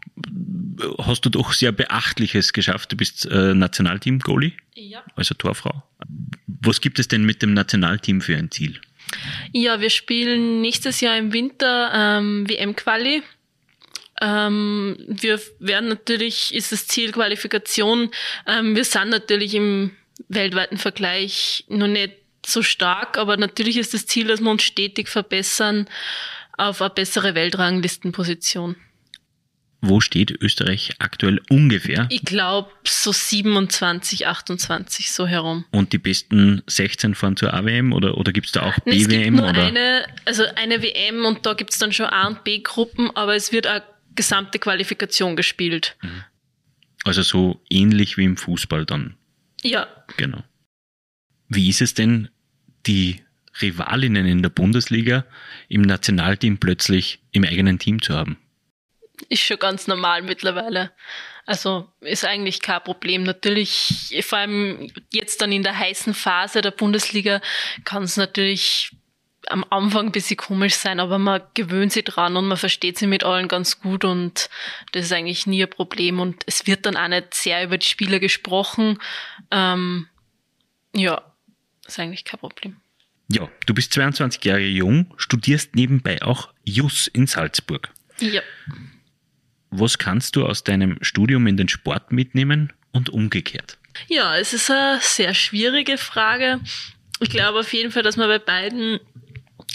[0.99, 2.93] hast du doch sehr Beachtliches geschafft.
[2.93, 5.03] Du bist äh, Nationalteam-Goalie, Ja.
[5.17, 5.83] also Torfrau.
[6.47, 8.81] Was gibt es denn mit dem Nationalteam für ein Ziel?
[9.53, 13.23] Ja, wir spielen nächstes Jahr im Winter ähm, WM-Quali.
[14.21, 18.11] Ähm, wir werden natürlich, ist das Ziel Qualifikation.
[18.47, 19.93] Ähm, wir sind natürlich im
[20.29, 22.13] weltweiten Vergleich noch nicht
[22.47, 25.89] so stark, aber natürlich ist das Ziel, dass wir uns stetig verbessern
[26.57, 28.77] auf eine bessere Weltranglistenposition.
[29.87, 32.07] Wo steht Österreich aktuell ungefähr?
[32.09, 35.67] Ich glaube so 27, 28 so herum.
[35.73, 39.09] Und die besten 16 fahren zur AWM oder, oder gibt es da auch Nee, es
[39.09, 39.35] gibt BWM?
[39.37, 39.63] nur Oder?
[39.63, 43.53] eine, also eine WM und da gibt's dann schon A und B Gruppen, aber es
[43.53, 43.83] wird eine
[44.15, 45.97] gesamte Qualifikation gespielt.
[47.05, 49.17] Also so ähnlich wie im Fußball dann,
[49.63, 50.43] Ja, genau.
[51.49, 52.29] Wie ist es denn,
[52.87, 53.23] die
[53.61, 55.25] Rivalinnen in der Bundesliga
[55.69, 58.39] im Nationalteam plötzlich im eigenen Team zu haben?
[59.29, 60.93] ist schon ganz normal mittlerweile.
[61.47, 63.23] Also ist eigentlich kein Problem.
[63.23, 67.41] Natürlich, vor allem jetzt dann in der heißen Phase der Bundesliga,
[67.85, 68.91] kann es natürlich
[69.49, 73.09] am Anfang ein bisschen komisch sein, aber man gewöhnt sich dran und man versteht sich
[73.09, 74.49] mit allen ganz gut und
[74.93, 77.87] das ist eigentlich nie ein Problem und es wird dann auch nicht sehr über die
[77.87, 78.99] Spieler gesprochen.
[79.51, 80.09] Ähm,
[80.95, 81.23] ja,
[81.87, 82.77] ist eigentlich kein Problem.
[83.29, 87.91] Ja, du bist 22 Jahre jung, studierst nebenbei auch Jus in Salzburg.
[88.21, 88.43] Ja.
[89.71, 93.79] Was kannst du aus deinem Studium in den Sport mitnehmen und umgekehrt?
[94.09, 96.61] Ja, es ist eine sehr schwierige Frage.
[97.21, 99.01] Ich glaube auf jeden Fall, dass man bei beiden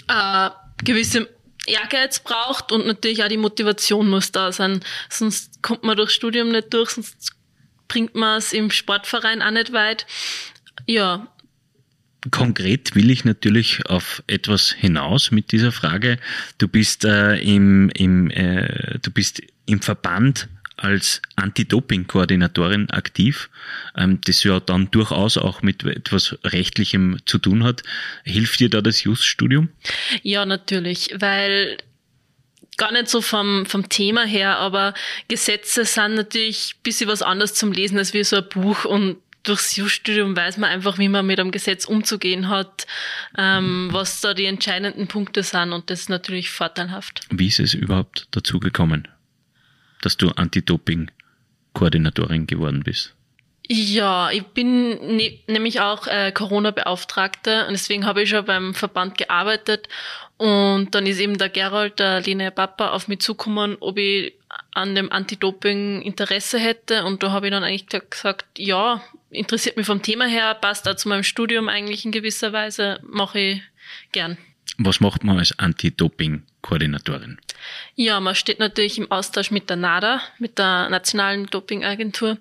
[0.08, 0.50] äh,
[0.84, 1.28] gewisse
[1.66, 4.80] Ehrgeiz braucht und natürlich auch die Motivation muss da sein.
[5.08, 7.32] Sonst kommt man durchs Studium nicht durch, sonst
[7.88, 10.06] bringt man es im Sportverein auch nicht weit.
[10.86, 11.28] Ja,
[12.30, 16.18] Konkret will ich natürlich auf etwas hinaus mit dieser Frage.
[16.58, 20.48] Du bist äh, im, im äh, du bist im Verband
[20.80, 23.50] als Anti-Doping-Koordinatorin aktiv,
[23.96, 27.82] ähm, das ja dann durchaus auch mit etwas Rechtlichem zu tun hat.
[28.24, 29.68] Hilft dir da das Just-Studium?
[30.22, 31.76] Ja, natürlich, weil
[32.78, 34.94] gar nicht so vom, vom Thema her, aber
[35.28, 39.18] Gesetze sind natürlich ein bisschen was anderes zum Lesen als wie so ein Buch und
[39.42, 42.86] durchs Jus-Studium weiß man einfach, wie man mit einem Gesetz umzugehen hat,
[43.36, 47.20] ähm, was da die entscheidenden Punkte sind und das ist natürlich vorteilhaft.
[47.30, 49.08] Wie ist es überhaupt dazu gekommen,
[50.02, 53.16] dass du Anti-Doping-Koordinatorin geworden bist?
[53.72, 59.16] Ja, ich bin ne nämlich auch äh, Corona-Beauftragte und deswegen habe ich schon beim Verband
[59.16, 59.88] gearbeitet
[60.38, 64.34] und dann ist eben der Gerald, der Lene Papa, auf mich zugekommen, ob ich
[64.74, 69.86] an dem Anti-Doping Interesse hätte und da habe ich dann eigentlich gesagt, ja, interessiert mich
[69.86, 73.62] vom Thema her, passt auch zu meinem Studium eigentlich in gewisser Weise, mache ich
[74.10, 74.36] gern.
[74.78, 77.38] Was macht man als Anti-Doping-Koordinatorin?
[77.94, 82.38] Ja, man steht natürlich im Austausch mit der NADA, mit der Nationalen Dopingagentur.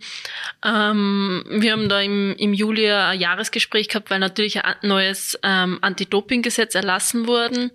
[0.63, 5.79] Ähm, wir haben da im, im Juli ein Jahresgespräch gehabt, weil natürlich ein neues ähm,
[5.81, 7.71] Anti-Doping-Gesetz erlassen wurde.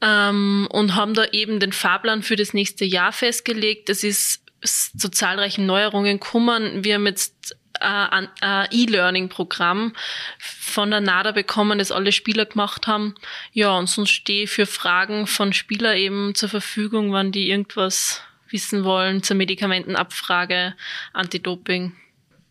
[0.00, 3.90] Ähm, und haben da eben den Fahrplan für das nächste Jahr festgelegt.
[3.90, 6.84] Es ist zu zahlreichen Neuerungen gekommen.
[6.84, 8.28] Wir haben jetzt ein
[8.70, 9.94] E-Learning-Programm
[10.38, 13.14] von der NADA bekommen, das alle Spieler gemacht haben.
[13.52, 18.22] Ja, und sonst stehe ich für Fragen von Spieler eben zur Verfügung, wann die irgendwas
[18.50, 20.74] wissen wollen zur Medikamentenabfrage,
[21.12, 21.92] Anti-Doping.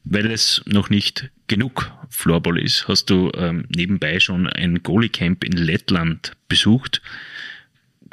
[0.04, 5.54] Weil es noch nicht genug Floorball ist, hast du ähm, nebenbei schon ein Goalie-Camp in
[5.54, 7.02] Lettland besucht.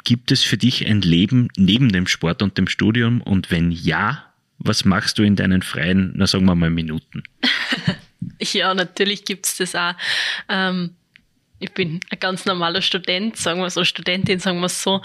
[0.03, 3.21] Gibt es für dich ein Leben neben dem Sport und dem Studium?
[3.21, 7.23] Und wenn ja, was machst du in deinen freien, na sagen wir mal, Minuten?
[8.39, 9.93] ja, natürlich gibt's das auch.
[10.49, 10.95] Ähm,
[11.59, 15.01] ich bin ein ganz normaler Student, sagen wir so, Studentin, sagen wir so.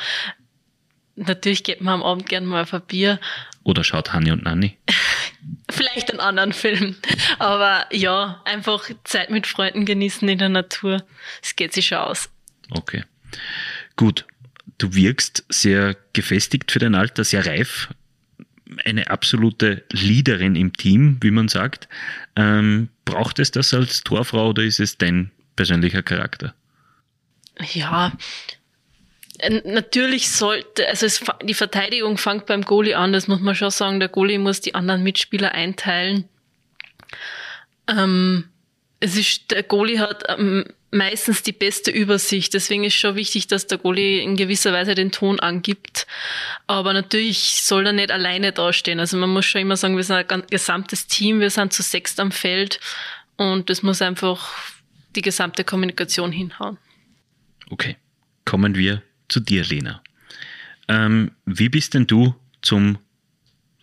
[1.17, 3.21] Natürlich geht man am Abend gerne mal auf ein Bier.
[3.65, 4.77] Oder schaut Hanni und Nanni?
[5.71, 6.97] Vielleicht einen anderen Film.
[7.39, 11.05] Aber ja, einfach Zeit mit Freunden genießen in der Natur.
[11.43, 12.31] Es geht sich schon aus.
[12.71, 13.05] Okay.
[13.97, 14.27] Gut.
[14.79, 17.89] Du wirkst sehr gefestigt für dein Alter, sehr reif.
[18.85, 21.89] Eine absolute Leaderin im Team, wie man sagt.
[22.37, 26.55] Ähm, braucht es das als Torfrau oder ist es dein persönlicher Charakter?
[27.73, 28.13] Ja,
[29.65, 34.01] natürlich sollte, also es, die Verteidigung fängt beim Goalie an, das muss man schon sagen.
[34.01, 36.29] Der Goalie muss die anderen Mitspieler einteilen.
[37.89, 38.45] Ähm,
[39.01, 42.55] es ist, der Goalie hat ähm, meistens die beste Übersicht.
[42.55, 46.07] Deswegen ist schon wichtig, dass der Goalie in gewisser Weise den Ton angibt.
[46.67, 49.01] Aber natürlich soll er nicht alleine dastehen.
[49.01, 52.21] Also man muss schon immer sagen, wir sind ein gesamtes Team, wir sind zu sechst
[52.21, 52.81] am Feld
[53.37, 54.53] und das muss einfach
[55.15, 56.79] die gesamte Kommunikation hinhauen.
[57.71, 57.97] Okay,
[58.45, 60.03] kommen wir zu dir, Lena.
[60.89, 62.99] Ähm, wie bist denn du zum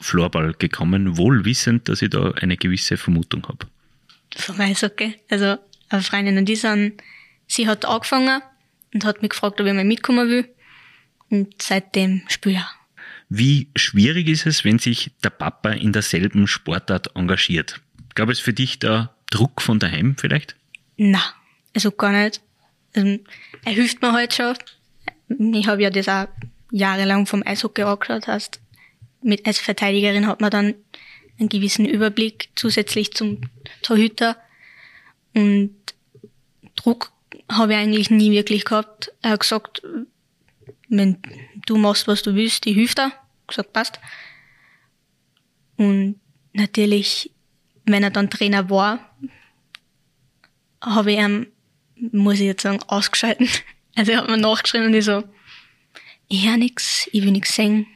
[0.02, 3.68] Floorball gekommen, wohl wissend, dass ich da eine gewisse Vermutung habe?
[4.36, 5.16] Vom Eishockey.
[5.30, 5.58] Also
[5.90, 7.02] eine Freundin und ich sind,
[7.48, 8.42] sie hat angefangen
[8.94, 10.50] und hat mich gefragt, ob ich mal mitkommen will.
[11.30, 12.66] Und seitdem spiele ich.
[13.30, 17.82] Wie schwierig ist es, wenn sich der Papa in derselben Sportart engagiert?
[18.14, 20.56] Gab es für dich da Druck von daheim vielleicht?
[20.98, 21.22] Na,
[21.74, 22.42] also gar nicht.
[22.96, 23.20] Also,
[23.66, 24.56] er hilft mir halt schon.
[25.54, 26.28] Ich habe ja das auch
[26.72, 28.28] jahrelang vom Eishockey angeschaut.
[28.28, 28.62] Heißt,
[29.22, 30.76] mit, als Verteidigerin hat man dann
[31.40, 33.42] einen gewissen Überblick zusätzlich zum
[33.82, 34.38] Torhüter.
[35.36, 35.76] Und
[36.76, 37.12] Druck
[37.52, 39.12] habe ich eigentlich nie wirklich gehabt.
[39.22, 39.84] Er hat gesagt,
[40.88, 41.18] wenn
[41.66, 43.12] du machst, was du willst, die hilft er.
[43.48, 44.00] Gesagt, passt.
[45.78, 46.20] Und
[46.54, 47.32] natürlich,
[47.86, 49.16] wenn er dann Trainer war,
[50.82, 51.48] habe ich ihm,
[51.96, 53.48] muss ich jetzt sagen, ausgeschalten.
[53.98, 55.24] Also er hat mir nachgeschrieben und ich so,
[56.28, 57.88] ich höre nix, ich will nix sehen.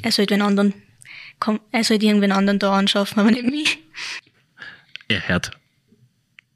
[0.00, 0.74] Er sollte den anderen,
[1.40, 3.78] komm, er sollte irgendwen anderen da anschaffen, aber nicht mich.
[5.08, 5.50] Er hört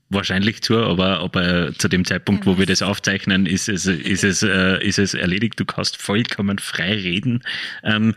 [0.09, 4.43] wahrscheinlich zu, aber, aber zu dem Zeitpunkt, wo wir das aufzeichnen, ist es, ist es,
[4.43, 5.59] äh, ist es erledigt.
[5.59, 7.43] Du kannst vollkommen frei reden.
[7.83, 8.15] Ähm,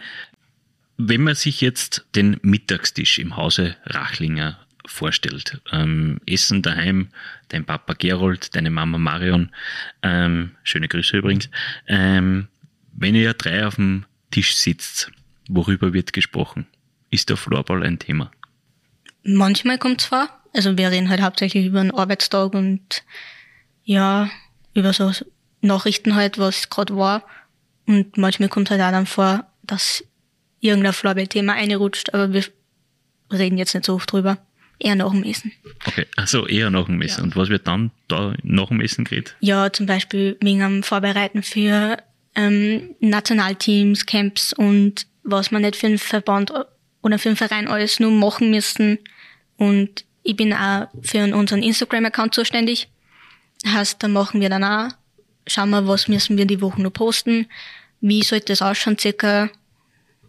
[0.98, 7.10] wenn man sich jetzt den Mittagstisch im Hause Rachlinger vorstellt, ähm, Essen daheim,
[7.50, 9.50] dein Papa Gerold, deine Mama Marion,
[10.02, 11.50] ähm, schöne Grüße übrigens,
[11.88, 12.48] ähm,
[12.94, 15.12] wenn ihr drei auf dem Tisch sitzt,
[15.48, 16.68] worüber wird gesprochen?
[17.10, 18.32] Ist der Floorball ein Thema?
[19.24, 23.04] Manchmal kommt es vor, also wir reden halt hauptsächlich über den Arbeitstag und
[23.84, 24.30] ja,
[24.74, 25.12] über so
[25.62, 27.24] Nachrichten halt, was gerade war.
[27.86, 30.04] Und manchmal kommt halt auch dann vor, dass
[30.60, 32.44] irgendein Floorball-Thema reinrutscht, aber wir
[33.32, 34.38] reden jetzt nicht so oft drüber.
[34.82, 35.52] Eher nach dem Essen.
[35.86, 37.20] Okay, also eher nach dem Essen.
[37.20, 37.24] Ja.
[37.26, 39.36] Und was wird dann da nach dem Essen geredet?
[39.42, 41.98] Ja, zum Beispiel wegen am Vorbereiten für
[42.36, 46.54] ähm, Nationalteams, Camps und was man nicht für einen Verband
[47.02, 49.00] oder für einen Verein alles nur machen müssen.
[49.58, 52.88] Und ich bin auch für unseren Instagram-Account zuständig.
[53.66, 54.90] Heißt, da machen wir dann auch,
[55.48, 57.48] schauen wir, was müssen wir die Woche noch posten,
[58.00, 59.50] wie sollte das ausschauen circa.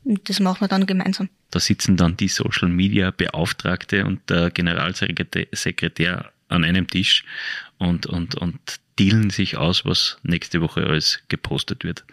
[0.04, 1.28] Das machen wir dann gemeinsam.
[1.50, 7.24] Da sitzen dann die Social Media Beauftragte und der Generalsekretär an einem Tisch
[7.76, 8.58] und, und, und
[8.98, 12.04] dealen sich aus, was nächste Woche alles gepostet wird.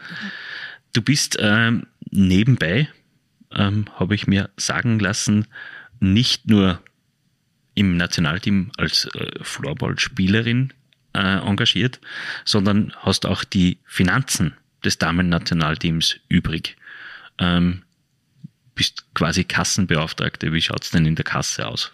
[0.92, 2.90] Du bist ähm, nebenbei,
[3.56, 5.48] ähm, habe ich mir sagen lassen,
[6.02, 6.82] nicht nur
[7.78, 10.74] im Nationalteam als äh, Floorball-Spielerin
[11.14, 12.00] äh, engagiert,
[12.44, 16.76] sondern hast auch die Finanzen des Damen-Nationalteams übrig.
[17.38, 17.84] Ähm,
[18.74, 20.54] bist quasi Kassenbeauftragte.
[20.54, 21.92] Wie schaut's denn in der Kasse aus?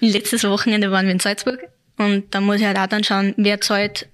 [0.00, 1.60] Letztes Wochenende waren wir in Salzburg
[1.96, 4.08] und da muss ich halt auch dann schauen, wer zahlt,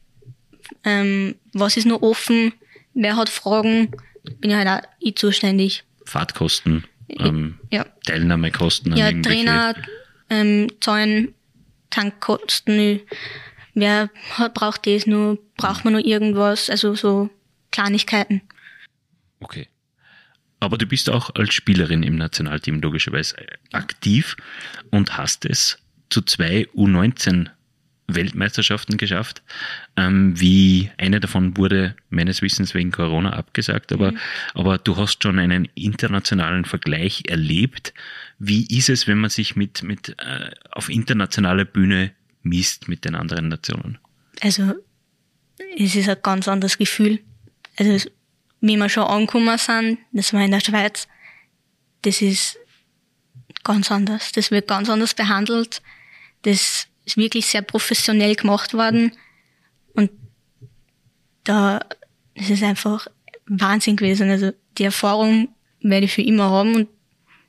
[0.85, 2.53] ähm, was ist noch offen,
[2.95, 3.91] wer hat Fragen,
[4.41, 5.83] bin ich halt auch ich zuständig.
[6.05, 7.87] Fahrtkosten, ähm, ja.
[8.07, 8.97] Teilnahmekosten.
[8.97, 9.75] Ja, Trainer,
[10.33, 11.35] ähm, zahlen
[11.91, 13.01] Tankkosten,
[13.75, 14.11] wer
[14.55, 17.29] braucht das nur, braucht man nur irgendwas, also so
[17.71, 18.41] Kleinigkeiten.
[19.41, 19.69] Okay.
[20.59, 23.37] Aber du bist auch als Spielerin im Nationalteam logischerweise
[23.73, 24.37] aktiv
[24.91, 27.51] und hast es zu zwei U19
[28.15, 29.43] Weltmeisterschaften geschafft.
[29.97, 34.19] Ähm, wie eine davon wurde meines Wissens wegen Corona abgesagt, aber, mhm.
[34.55, 37.95] aber du hast schon einen internationalen Vergleich erlebt.
[38.39, 43.15] Wie ist es, wenn man sich mit, mit äh, auf internationaler Bühne misst mit den
[43.15, 43.99] anderen Nationen?
[44.41, 44.75] Also
[45.79, 47.21] es ist ein ganz anderes Gefühl.
[47.79, 48.09] Also
[48.61, 51.09] wie wir schon angekommen sind, das war in der Schweiz,
[52.03, 52.59] das ist
[53.65, 54.33] ganz anders.
[54.33, 55.83] Das wird ganz anders behandelt.
[56.43, 59.13] Das ist wirklich sehr professionell gemacht worden.
[59.95, 60.11] Und
[61.45, 61.81] da
[62.35, 63.07] ist es einfach
[63.47, 64.31] Wahnsinn gewesen.
[64.31, 65.49] Also die Erfahrung
[65.81, 66.89] werde ich für immer haben und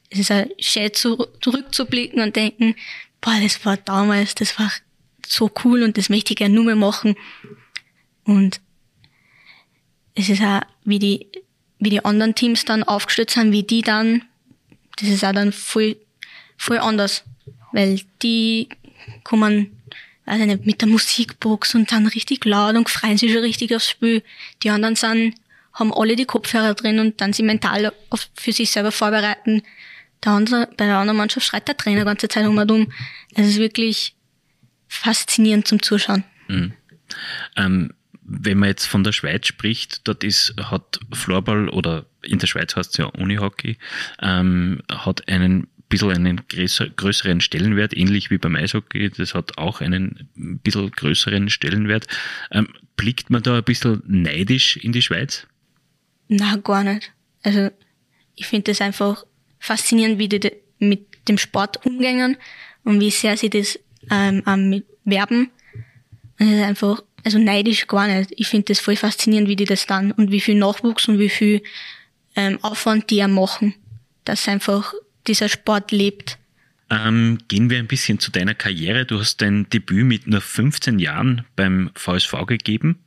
[0.10, 2.76] es ist auch schön zu, zurückzublicken und denken,
[3.22, 4.72] boah, das war damals, das war
[5.28, 7.16] so cool und das möchte ich gerne nur mehr machen.
[8.24, 8.62] Und
[10.16, 11.28] es ist auch, wie die,
[11.80, 14.24] wie die anderen Teams dann aufgestellt sind, wie die dann,
[14.98, 15.96] das ist auch dann voll,
[16.58, 17.24] voll anders.
[17.72, 18.70] Weil die
[19.24, 19.72] kommen
[20.26, 23.76] weiß ich nicht, mit der Musikbox und dann richtig laut und freuen sich schon richtig
[23.76, 24.24] aufs Spiel.
[24.64, 25.36] Die anderen sind,
[25.74, 29.64] haben alle die Kopfhörer drin und dann sie mental auf, für sich selber vorbereiten.
[30.24, 32.92] Der andere, bei der anderen Mannschaft schreit der Trainer die ganze Zeit um und um.
[33.34, 34.16] Es ist wirklich
[34.88, 36.24] faszinierend zum Zuschauen.
[36.48, 36.74] Mhm.
[37.58, 37.94] Ähm,
[38.26, 42.76] wenn man jetzt von der Schweiz spricht, dort ist, hat Floorball oder in der Schweiz
[42.76, 43.78] heißt es ja Unihockey,
[44.22, 49.12] ähm, hat einen bisschen einen größer, größeren Stellenwert, ähnlich wie beim Eishockey.
[49.12, 50.28] Das hat auch einen
[50.64, 52.08] bisschen größeren Stellenwert.
[52.52, 55.46] Ähm, blickt man da ein bisschen neidisch in die Schweiz?
[56.30, 57.12] Na, gar nicht.
[57.44, 57.70] Also,
[58.36, 59.24] ich finde das einfach
[59.60, 62.38] faszinierend, wie die mit dem Sport umgehen
[62.84, 63.80] und wie sehr sie das
[64.10, 64.42] ähm,
[65.06, 65.52] werben.
[66.40, 68.34] Und das ist einfach, also neidisch gar nicht.
[68.36, 71.30] Ich finde das voll faszinierend, wie die das dann und wie viel Nachwuchs und wie
[71.30, 71.62] viel
[72.36, 73.76] ähm, Aufwand die ja machen,
[74.26, 74.94] dass einfach
[75.28, 76.38] dieser Sport lebt.
[76.90, 79.06] Ähm, gehen wir ein bisschen zu deiner Karriere.
[79.06, 83.04] Du hast dein Debüt mit nur 15 Jahren beim VSV gegeben.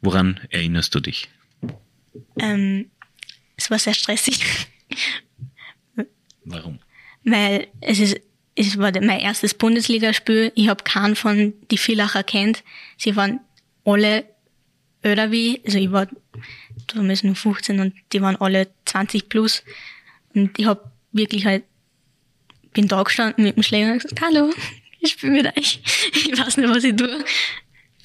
[0.00, 1.28] Woran erinnerst du dich?
[2.38, 2.90] Ähm,
[3.56, 4.40] es war sehr stressig.
[6.44, 6.80] Warum?
[7.24, 8.20] Weil es ist,
[8.54, 10.52] es war mein erstes Bundesligaspiel.
[10.54, 12.64] Ich habe keinen von die Villacher kennt.
[12.96, 13.40] Sie waren
[13.84, 14.24] alle
[15.02, 16.08] älter wie, also ich war
[16.88, 19.62] damals nur 15 und die waren alle 20 plus.
[20.34, 21.64] Und ich habe wirklich halt,
[22.72, 24.52] bin da gestanden mit dem Schläger und gesagt, hallo,
[25.00, 25.80] ich spiele mit euch.
[26.12, 27.24] Ich weiß nicht, was ich tue.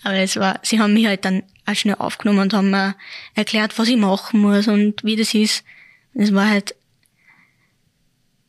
[0.04, 2.96] Aber es war, sie haben mich halt dann auch schnell aufgenommen und haben mir
[3.34, 5.64] erklärt, was ich machen muss und wie das ist.
[6.14, 6.76] Es war halt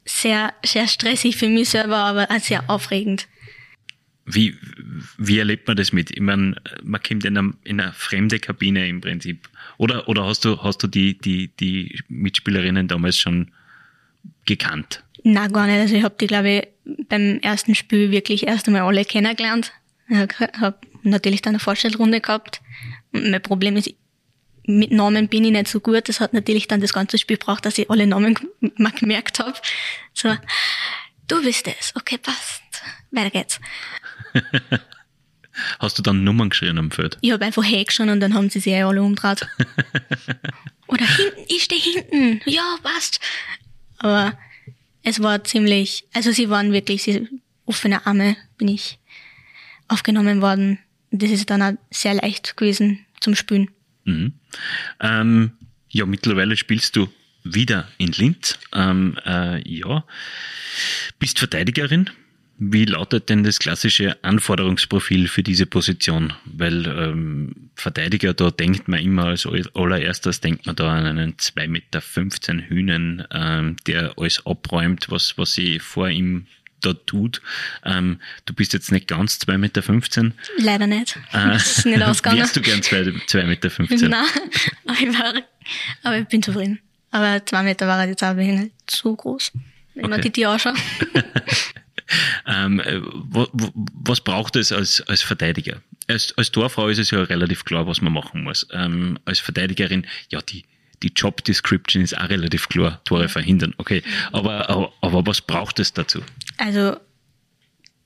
[0.04, 3.26] sehr, sehr stressig für mich selber, aber auch sehr aufregend.
[4.24, 4.56] Wie,
[5.18, 6.10] wie erlebt man das mit?
[6.10, 9.48] Ich meine, man kommt in eine, in eine fremde Kabine im Prinzip.
[9.78, 13.52] Oder, oder hast du, hast du die, die, die Mitspielerinnen damals schon
[14.46, 15.04] gekannt?
[15.22, 15.78] Na gar nicht.
[15.78, 16.68] Also ich habe die, glaube ich,
[17.08, 19.72] beim ersten Spiel wirklich erst einmal alle kennengelernt.
[20.08, 22.60] Ich habe natürlich dann eine Vorstellrunde gehabt.
[23.12, 23.92] Und mein Problem ist,
[24.66, 26.08] mit Namen bin ich nicht so gut.
[26.08, 28.36] Das hat natürlich dann das ganze Spiel gebraucht, dass ich alle Namen
[28.76, 29.54] mal gemerkt habe.
[30.12, 30.34] So,
[31.28, 31.92] du bist es.
[31.94, 32.62] Okay, passt.
[33.10, 33.60] Weiter geht's.
[35.78, 37.16] Hast du dann Nummern geschrien am Feld?
[37.22, 39.46] Ich habe einfach hergeschrien und dann haben sie sich alle umgedreht.
[40.86, 42.42] Oder hinten, ich stehe hinten.
[42.44, 43.20] Ja, passt.
[43.98, 44.38] Aber
[45.02, 47.28] es war ziemlich, also sie waren wirklich sie,
[47.64, 48.98] offene Arme, bin ich
[49.88, 50.78] aufgenommen worden.
[51.10, 53.70] Das ist dann auch sehr leicht gewesen zum Spielen.
[54.04, 54.32] Mhm.
[55.00, 55.52] Ähm,
[55.88, 57.08] ja, mittlerweile spielst du
[57.44, 58.58] wieder in Linz.
[58.72, 60.04] Ähm, äh, ja,
[61.18, 62.10] bist Verteidigerin.
[62.58, 66.32] Wie lautet denn das klassische Anforderungsprofil für diese Position?
[66.46, 71.68] Weil ähm, Verteidiger, da denkt man immer als allererstes, denkt man da an einen 2,15
[71.68, 76.46] Meter Hühnen, ähm, der alles abräumt, was, was sie vor ihm
[76.80, 77.42] da tut.
[77.84, 80.32] Ähm, du bist jetzt nicht ganz 2,15 Meter.
[80.58, 81.16] Leider nicht.
[81.32, 82.40] Äh, das ist nicht ausgegangen.
[82.40, 84.08] Wärst du gern 2,15 Meter?
[84.08, 84.24] Nein,
[84.86, 85.34] aber ich, war,
[86.04, 86.78] aber ich bin zufrieden.
[87.10, 89.52] Aber 2 Meter war jetzt auch nicht so groß,
[89.94, 90.10] wenn okay.
[90.10, 90.76] man die Tiere anschaut.
[92.46, 93.00] Ähm, äh,
[94.04, 95.82] was braucht es als, als Verteidiger?
[96.08, 98.66] Als, als Torfrau ist es ja relativ klar, was man machen muss.
[98.72, 100.64] Ähm, als Verteidigerin, ja, die,
[101.02, 104.02] die Job Description ist auch relativ klar, Tore verhindern, okay.
[104.32, 106.22] Aber, aber, aber was braucht es dazu?
[106.58, 106.96] Also,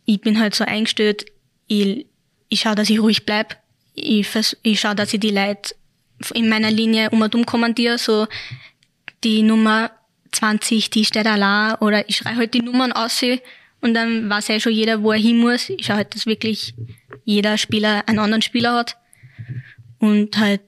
[0.07, 1.27] ich bin halt so eingestellt,
[1.67, 2.07] ich,
[2.49, 3.57] ich schaue, dass ich ruhig bleib.
[3.95, 4.29] Ich,
[4.63, 5.75] ich schaue, dass ich die Leute
[6.35, 8.27] in meiner Linie um und um kommandiere, so
[9.25, 9.91] die Nummer
[10.33, 13.23] 20, die steht allein, oder ich schreibe halt die Nummern aus,
[13.81, 15.71] und dann weiß ja schon jeder, wo er hin muss.
[15.71, 16.75] Ich schaue halt, dass wirklich
[17.25, 18.97] jeder Spieler einen anderen Spieler hat.
[19.99, 20.61] Und halt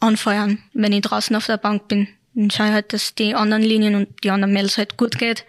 [0.00, 2.08] anfeuern, wenn ich draußen auf der Bank bin.
[2.34, 5.44] Dann schaue ich halt, dass die anderen Linien und die anderen Mails halt gut geht.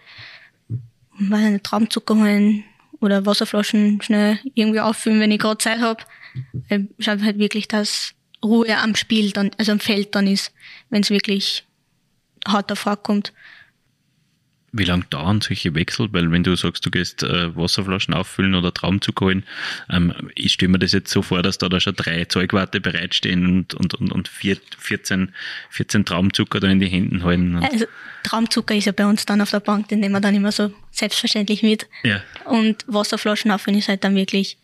[1.18, 2.64] Weil eine Traumzucker holen
[3.00, 6.04] oder Wasserflaschen schnell irgendwie auffüllen, wenn ich gerade Zeit habe.
[6.68, 10.52] Ich schaue halt wirklich, dass Ruhe am Spiel dann, also am Feld dann ist,
[10.90, 11.64] wenn es wirklich
[12.46, 13.32] hart davor kommt.
[14.74, 16.08] Wie lange dauern solche Wechsel?
[16.12, 19.44] Weil wenn du sagst, du gehst äh, Wasserflaschen auffüllen oder Traumzucker holen,
[19.90, 23.46] ähm, ich stelle mir das jetzt so vor, dass da, da schon drei Zeugwarte bereitstehen
[23.46, 25.34] und, und, und, und vier, 14,
[25.70, 27.56] 14 Traumzucker da in die Händen halten.
[27.56, 27.84] Also
[28.22, 30.72] Traumzucker ist ja bei uns dann auf der Bank, den nehmen wir dann immer so
[30.90, 31.86] selbstverständlich mit.
[32.02, 32.22] Ja.
[32.46, 34.56] Und Wasserflaschen auffüllen ist halt dann wirklich,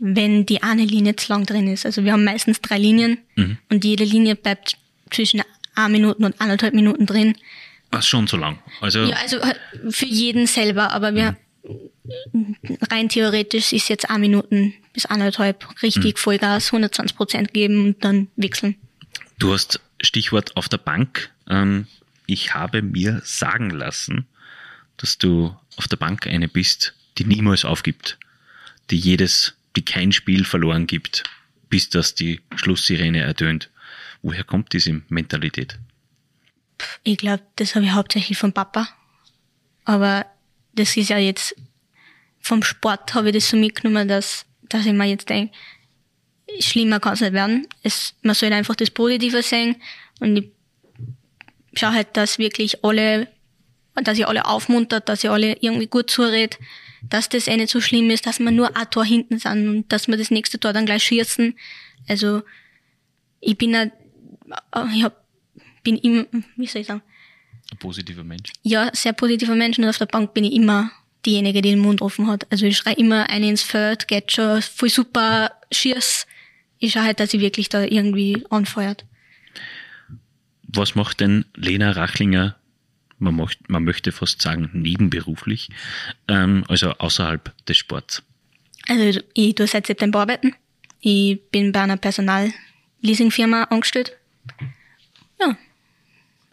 [0.00, 1.86] wenn die eine Linie zu lang drin ist.
[1.86, 3.58] Also wir haben meistens drei Linien mhm.
[3.70, 4.76] und jede Linie bleibt
[5.10, 5.42] zwischen
[5.76, 7.36] einer Minuten und anderthalb Minuten drin.
[7.92, 8.58] Ach, schon so lang.
[8.80, 9.54] Also ja, also äh,
[9.90, 11.36] für jeden selber, aber wir
[12.32, 12.56] mhm.
[12.90, 16.18] rein theoretisch ist jetzt eine Minuten bis anderthalb richtig mhm.
[16.18, 18.76] Vollgas, 120 Prozent geben und dann wechseln.
[19.38, 21.30] Du hast Stichwort auf der Bank.
[21.48, 21.86] Ähm,
[22.26, 24.26] ich habe mir sagen lassen,
[24.96, 28.18] dass du auf der Bank eine bist, die niemals aufgibt,
[28.90, 31.24] die jedes, die kein Spiel verloren gibt,
[31.68, 33.68] bis das die Schlusssirene ertönt.
[34.22, 35.78] Woher kommt diese Mentalität?
[37.02, 38.88] Ich glaube, das habe ich hauptsächlich vom Papa.
[39.84, 40.26] Aber
[40.74, 41.54] das ist ja jetzt
[42.40, 45.54] vom Sport habe ich das so mitgenommen, dass, dass ich mir jetzt denke,
[46.60, 47.66] schlimmer kann es nicht werden.
[47.82, 49.76] Es, man soll einfach das Positive sehen
[50.20, 50.50] und ich
[51.74, 53.28] schaue halt, dass wirklich alle,
[53.94, 56.58] dass ich alle aufmuntert, dass ich alle irgendwie gut zuredet,
[57.02, 59.92] dass das eh nicht so schlimm ist, dass wir nur ein Tor hinten sind und
[59.92, 61.56] dass wir das nächste Tor dann gleich schießen.
[62.08, 62.42] Also
[63.40, 63.92] ich bin ein,
[64.94, 65.21] ich hab,
[65.82, 66.26] bin immer,
[66.56, 67.02] wie soll ich sagen?
[67.70, 68.52] Ein positiver Mensch.
[68.62, 70.90] Ja, sehr positiver Mensch und auf der Bank bin ich immer
[71.24, 72.46] diejenige, die den Mund offen hat.
[72.50, 76.26] Also ich schreie immer einen ins Feld, geht schon, voll super, schieß.
[76.78, 79.04] Ich schaue halt, dass sie wirklich da irgendwie anfeuert.
[80.64, 82.56] Was macht denn Lena Rachlinger,
[83.18, 85.68] man, macht, man möchte fast sagen nebenberuflich,
[86.28, 88.22] ähm, also außerhalb des Sports?
[88.88, 90.54] Also ich tue seit September arbeiten.
[91.00, 94.16] Ich bin bei einer Personalleasingfirma angestellt.
[95.40, 95.56] Ja,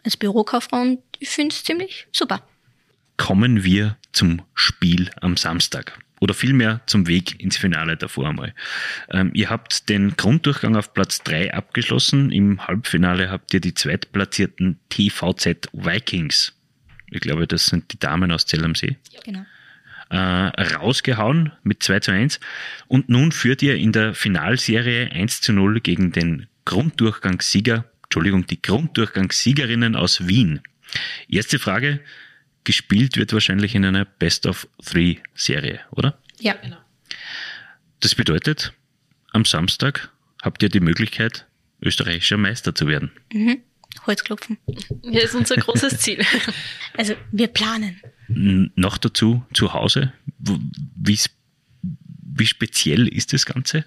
[0.04, 2.42] als Bürokauffrau und ich finde es ziemlich super
[3.20, 5.98] kommen wir zum Spiel am Samstag.
[6.20, 8.54] Oder vielmehr zum Weg ins Finale davor einmal.
[9.10, 12.32] Ähm, ihr habt den Grunddurchgang auf Platz 3 abgeschlossen.
[12.32, 16.54] Im Halbfinale habt ihr die zweitplatzierten TVZ Vikings.
[17.10, 18.96] Ich glaube, das sind die Damen aus Zell am See.
[19.10, 19.44] Ja, genau.
[20.08, 22.40] Äh, rausgehauen mit 2 zu 1.
[22.88, 28.60] Und nun führt ihr in der Finalserie 1 zu 0 gegen den Grunddurchgangssieger, Entschuldigung, die
[28.60, 30.62] Grunddurchgangssiegerinnen aus Wien.
[31.28, 32.00] Erste Frage,
[32.64, 36.18] gespielt wird wahrscheinlich in einer Best-of-Three-Serie, oder?
[36.40, 36.78] Ja, genau.
[38.00, 38.72] Das bedeutet,
[39.30, 40.10] am Samstag
[40.42, 41.46] habt ihr die Möglichkeit,
[41.80, 43.12] österreichischer Meister zu werden.
[43.32, 43.60] Mhm.
[44.08, 44.58] Holzklopfen.
[45.02, 46.24] Ja, ist unser großes Ziel.
[46.96, 48.02] Also wir planen.
[48.74, 50.12] Noch dazu zu Hause.
[50.38, 51.18] Wie,
[51.82, 53.84] wie speziell ist das Ganze?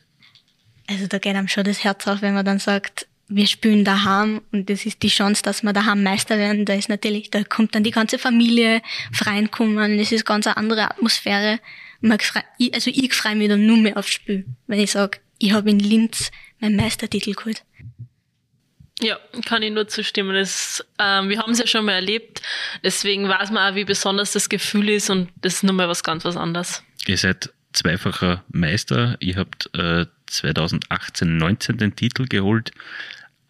[0.88, 4.42] Also da geht einem schon das Herz auf, wenn man dann sagt, wir spielen daheim
[4.52, 6.66] und das ist die Chance, dass wir daheim Meister werden.
[6.66, 8.82] Da ist natürlich, da kommt dann die ganze Familie
[9.22, 9.98] reinkommen.
[9.98, 11.60] Das ist ganz eine andere Atmosphäre.
[12.02, 15.80] also ich freue mich dann nur mehr aufs Spiel, wenn ich sage, ich habe in
[15.80, 17.64] Linz meinen Meistertitel geholt.
[19.02, 20.36] Ja, kann ich nur zustimmen.
[20.36, 22.42] Das, ähm, wir haben es ja schon mal erlebt,
[22.84, 26.24] deswegen weiß man auch, wie besonders das Gefühl ist und das ist nochmal was ganz
[26.26, 26.84] was anderes.
[27.08, 29.18] Ihr seid zweifacher Meister.
[29.20, 32.74] Ihr habt äh, 2018-19 den Titel geholt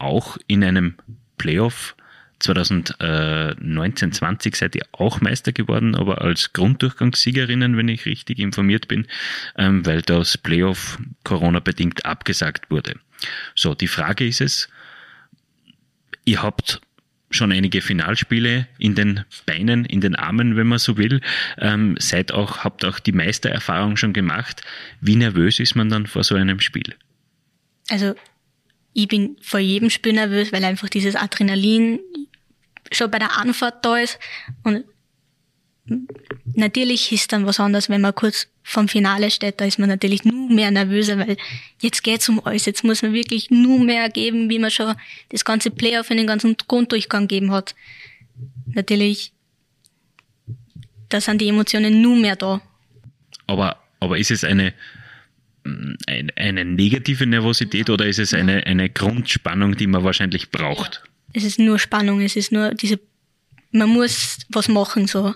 [0.04, 0.96] auch in einem
[1.38, 1.96] Playoff
[2.42, 9.08] 2019-20 seid ihr auch Meister geworden, aber als Grunddurchgangssiegerinnen, wenn ich richtig informiert bin,
[9.58, 12.96] ähm, weil das Playoff Corona-bedingt abgesagt wurde.
[13.56, 14.68] So, die Frage ist es,
[16.26, 16.82] ihr habt
[17.34, 21.22] schon einige Finalspiele in den Beinen, in den Armen, wenn man so will.
[21.58, 24.62] Ähm, seid auch, habt auch die Meistererfahrung schon gemacht.
[25.02, 26.96] Wie nervös ist man dann vor so einem Spiel?
[27.90, 28.16] Also
[28.94, 32.00] ich bin vor jedem Spiel nervös, weil einfach dieses Adrenalin
[32.92, 34.20] schon bei der Anfahrt da ist.
[34.64, 34.86] Und
[36.56, 40.24] natürlich ist dann was anderes, wenn man kurz vom Finale steht, da ist man natürlich
[40.24, 41.38] nur mehr nervöser, weil
[41.82, 42.66] jetzt geht's um alles.
[42.66, 44.96] Jetzt muss man wirklich nur mehr geben, wie man schon
[45.30, 47.76] das ganze Playoff in den ganzen Grunddurchgang gegeben hat.
[48.68, 49.34] Natürlich,
[51.10, 52.62] da sind die Emotionen nur mehr da.
[53.48, 54.74] Aber, aber ist es eine,
[56.08, 61.04] ein, eine negative Nervosität oder ist es eine, eine Grundspannung, die man wahrscheinlich braucht?
[61.34, 63.00] Es ist nur Spannung, es ist nur diese,
[63.72, 65.36] man muss was machen, so.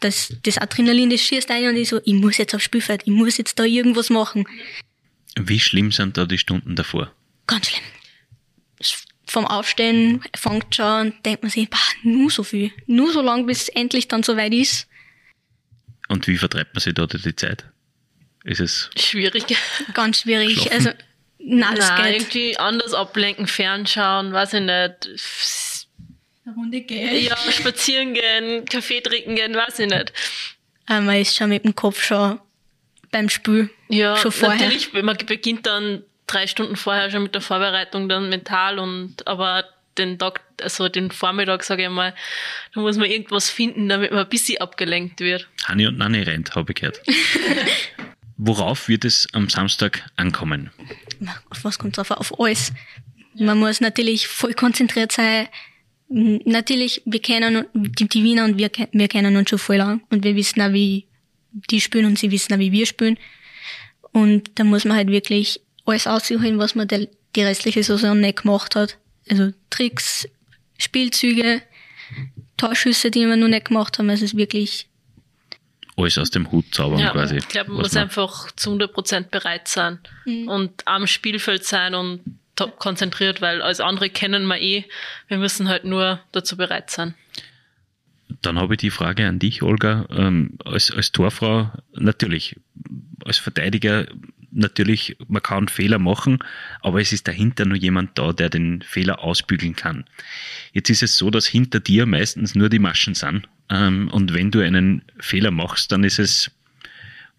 [0.00, 3.12] Das, das Adrenalin, das schießt ein und ich so, ich muss jetzt aufs Spielfeld, ich
[3.12, 4.46] muss jetzt da irgendwas machen.
[5.36, 7.12] Wie schlimm sind da die Stunden davor?
[7.46, 7.82] Ganz schlimm.
[9.26, 13.46] Vom Aufstehen fängt schon und denkt man sich, bah, nur so viel, nur so lang,
[13.46, 14.86] bis es endlich dann soweit ist.
[16.08, 17.66] Und wie vertreibt man sich da die Zeit?
[18.48, 19.44] ist es schwierig.
[19.94, 20.62] Ganz schwierig.
[20.62, 20.72] Schlafen?
[20.72, 20.90] Also,
[21.38, 22.20] nein, das nein, geht.
[22.20, 25.77] irgendwie anders ablenken, fernschauen, weiß ich nicht.
[26.48, 27.24] Eine Runde gehen.
[27.24, 30.12] Ja, spazieren gehen, Kaffee trinken gehen, weiß ich nicht.
[30.86, 32.40] Aber man ist schon mit dem Kopf schon
[33.10, 33.68] beim Spiel.
[33.88, 34.58] Ja, schon vorher.
[34.58, 39.64] natürlich, man beginnt dann drei Stunden vorher schon mit der Vorbereitung dann mental und aber
[39.98, 42.14] den Tag, also den Vormittag, sage ich mal,
[42.74, 45.48] da muss man irgendwas finden, damit man ein bisschen abgelenkt wird.
[45.64, 47.02] Hani und Nani rennt, habe ich gehört.
[48.38, 50.70] Worauf wird es am Samstag ankommen?
[51.50, 52.10] Auf was kommt drauf?
[52.12, 52.72] Auf alles.
[53.34, 55.48] Man muss natürlich voll konzentriert sein.
[56.10, 60.24] Natürlich, wir kennen die, die Wiener und wir, wir kennen uns schon voll lang und
[60.24, 61.06] wir wissen auch, wie
[61.70, 63.18] die spielen und sie wissen auch, wie wir spielen.
[64.12, 68.42] Und da muss man halt wirklich alles aussuchen, was man die, die restliche Saison nicht
[68.42, 68.96] gemacht hat.
[69.28, 70.26] Also Tricks,
[70.78, 71.60] Spielzüge,
[72.56, 74.08] Torschüsse, die wir noch nicht gemacht haben.
[74.08, 74.86] Also es ist wirklich
[75.96, 77.36] alles aus dem Hut zaubern Ja, quasi.
[77.36, 79.98] ich glaube, man muss einfach zu 100% bereit sein
[80.46, 84.84] und am Spielfeld sein und top konzentriert, weil als andere kennen wir eh.
[85.28, 87.14] Wir müssen halt nur dazu bereit sein.
[88.42, 90.06] Dann habe ich die Frage an dich, Olga.
[90.10, 92.56] Ähm, als, als Torfrau, natürlich,
[93.24, 94.06] als Verteidiger,
[94.50, 96.38] natürlich, man kann Fehler machen,
[96.80, 100.04] aber es ist dahinter nur jemand da, der den Fehler ausbügeln kann.
[100.72, 103.48] Jetzt ist es so, dass hinter dir meistens nur die Maschen sind.
[103.70, 106.50] Ähm, und wenn du einen Fehler machst, dann ist es,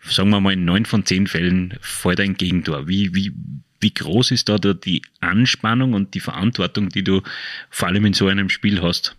[0.02, 2.88] sagen wir mal, in neun von zehn Fällen fällt ein Gegentor.
[2.88, 3.34] Wie, wie,
[3.80, 7.22] wie groß ist da, da die Anspannung und die Verantwortung, die du
[7.70, 9.16] vor allem in so einem Spiel hast?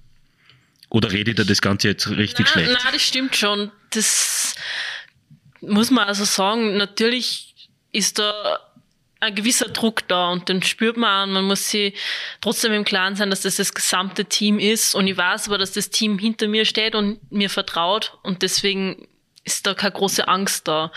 [0.91, 2.81] Oder redet er das Ganze jetzt richtig na, schlecht?
[2.85, 3.71] Na, das stimmt schon.
[3.91, 4.55] Das
[5.61, 6.77] muss man also sagen.
[6.77, 7.55] Natürlich
[7.93, 8.59] ist da
[9.21, 11.95] ein gewisser Druck da und den spürt man und man muss sich
[12.41, 15.73] trotzdem im Klaren sein, dass das das gesamte Team ist und ich weiß aber, dass
[15.73, 19.07] das Team hinter mir steht und mir vertraut und deswegen
[19.45, 20.91] ist da keine große Angst da.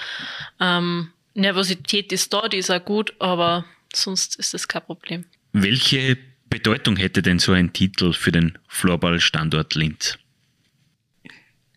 [0.60, 5.26] Ähm, Nervosität ist da, die ist auch gut, aber sonst ist das kein Problem.
[5.54, 6.18] Welche
[6.50, 10.18] Bedeutung hätte denn so ein Titel für den Floorball-Standort Linz?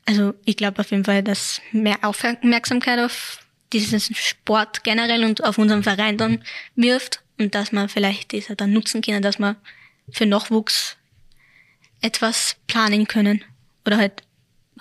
[0.05, 3.41] Also ich glaube auf jeden Fall, dass mehr Aufmerksamkeit auf
[3.73, 6.45] diesen Sport generell und auf unseren Verein dann
[6.77, 9.57] wirft und dass man vielleicht diese dann nutzen können, dass man
[10.11, 10.97] für Nachwuchs
[12.01, 13.45] etwas planen können
[13.85, 14.23] oder halt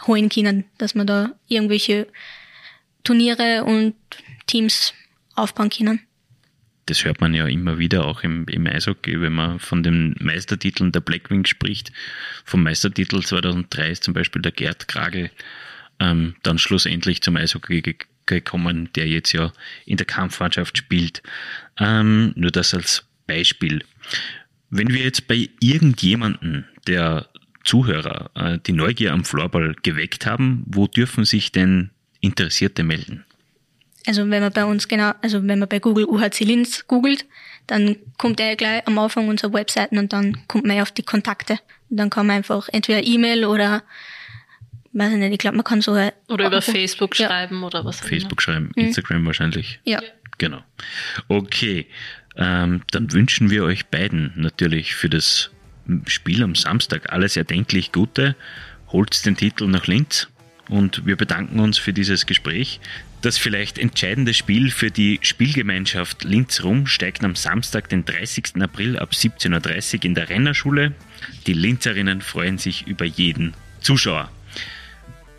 [0.06, 2.08] holen können, dass man da irgendwelche
[3.04, 3.96] Turniere und
[4.48, 4.94] Teams
[5.36, 6.02] aufbauen können.
[6.88, 10.92] Das hört man ja immer wieder auch im, im Eishockey, wenn man von den Meistertiteln
[10.92, 11.92] der Blackwing spricht.
[12.44, 15.32] Vom Meistertitel 2003 ist zum Beispiel der Gerd Kragel
[16.00, 17.96] ähm, dann schlussendlich zum Eishockey ge
[18.28, 19.54] gekommen, der jetzt ja
[19.86, 21.22] in der Kampfmannschaft spielt.
[21.78, 23.84] Ähm, nur das als Beispiel.
[24.72, 27.30] Wenn wir jetzt bei irgendjemanden der
[27.64, 33.26] Zuhörer äh, die Neugier am Floorball geweckt haben, wo dürfen sich denn Interessierte melden?
[34.08, 37.26] Also wenn man bei uns genau, also wenn man bei Google UHC Linz googelt,
[37.68, 41.04] dann kommt er gleich am Anfang unserer Webseiten und dann kommt man ja auf die
[41.04, 41.60] Kontakte.
[41.90, 43.84] Und dann kann man einfach entweder E-Mail oder
[44.94, 45.92] weiß ich nicht, ich glaube, man kann so
[46.30, 47.28] Oder über Facebook ja.
[47.28, 49.80] schreiben oder was auch Facebook schreiben, Instagram wahrscheinlich.
[49.84, 50.02] Ja.
[50.38, 50.62] Genau.
[51.28, 51.88] Okay,
[52.38, 55.52] ähm, dann wünschen wir euch beiden natürlich für das
[56.08, 58.36] Spiel am Samstag alles erdenklich Gute.
[58.88, 60.28] Holt den Titel nach Linz
[60.70, 62.80] und wir bedanken uns für dieses Gespräch.
[63.26, 68.62] Das vielleicht entscheidende Spiel für die Spielgemeinschaft Linz Rum steigt am Samstag, den 30.
[68.62, 70.94] April ab 17.30 Uhr in der Rennerschule.
[71.48, 74.30] Die Linzerinnen freuen sich über jeden Zuschauer.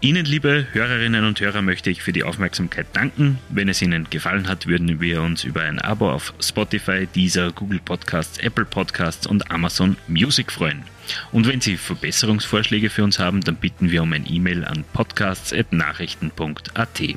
[0.00, 3.38] Ihnen, liebe Hörerinnen und Hörer, möchte ich für die Aufmerksamkeit danken.
[3.50, 7.78] Wenn es Ihnen gefallen hat, würden wir uns über ein Abo auf Spotify, Deezer, Google
[7.78, 10.82] Podcasts, Apple Podcasts und Amazon Music freuen.
[11.30, 17.16] Und wenn Sie Verbesserungsvorschläge für uns haben, dann bitten wir um ein E-Mail an podcasts.nachrichten.at.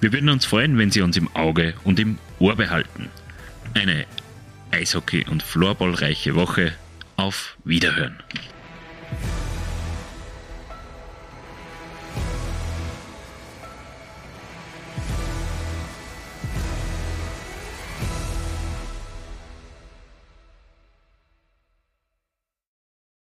[0.00, 3.08] Wir würden uns freuen, wenn Sie uns im Auge und im Ohr behalten.
[3.74, 4.06] Eine
[4.70, 6.72] Eishockey- und Floorballreiche Woche.
[7.16, 8.18] Auf Wiederhören.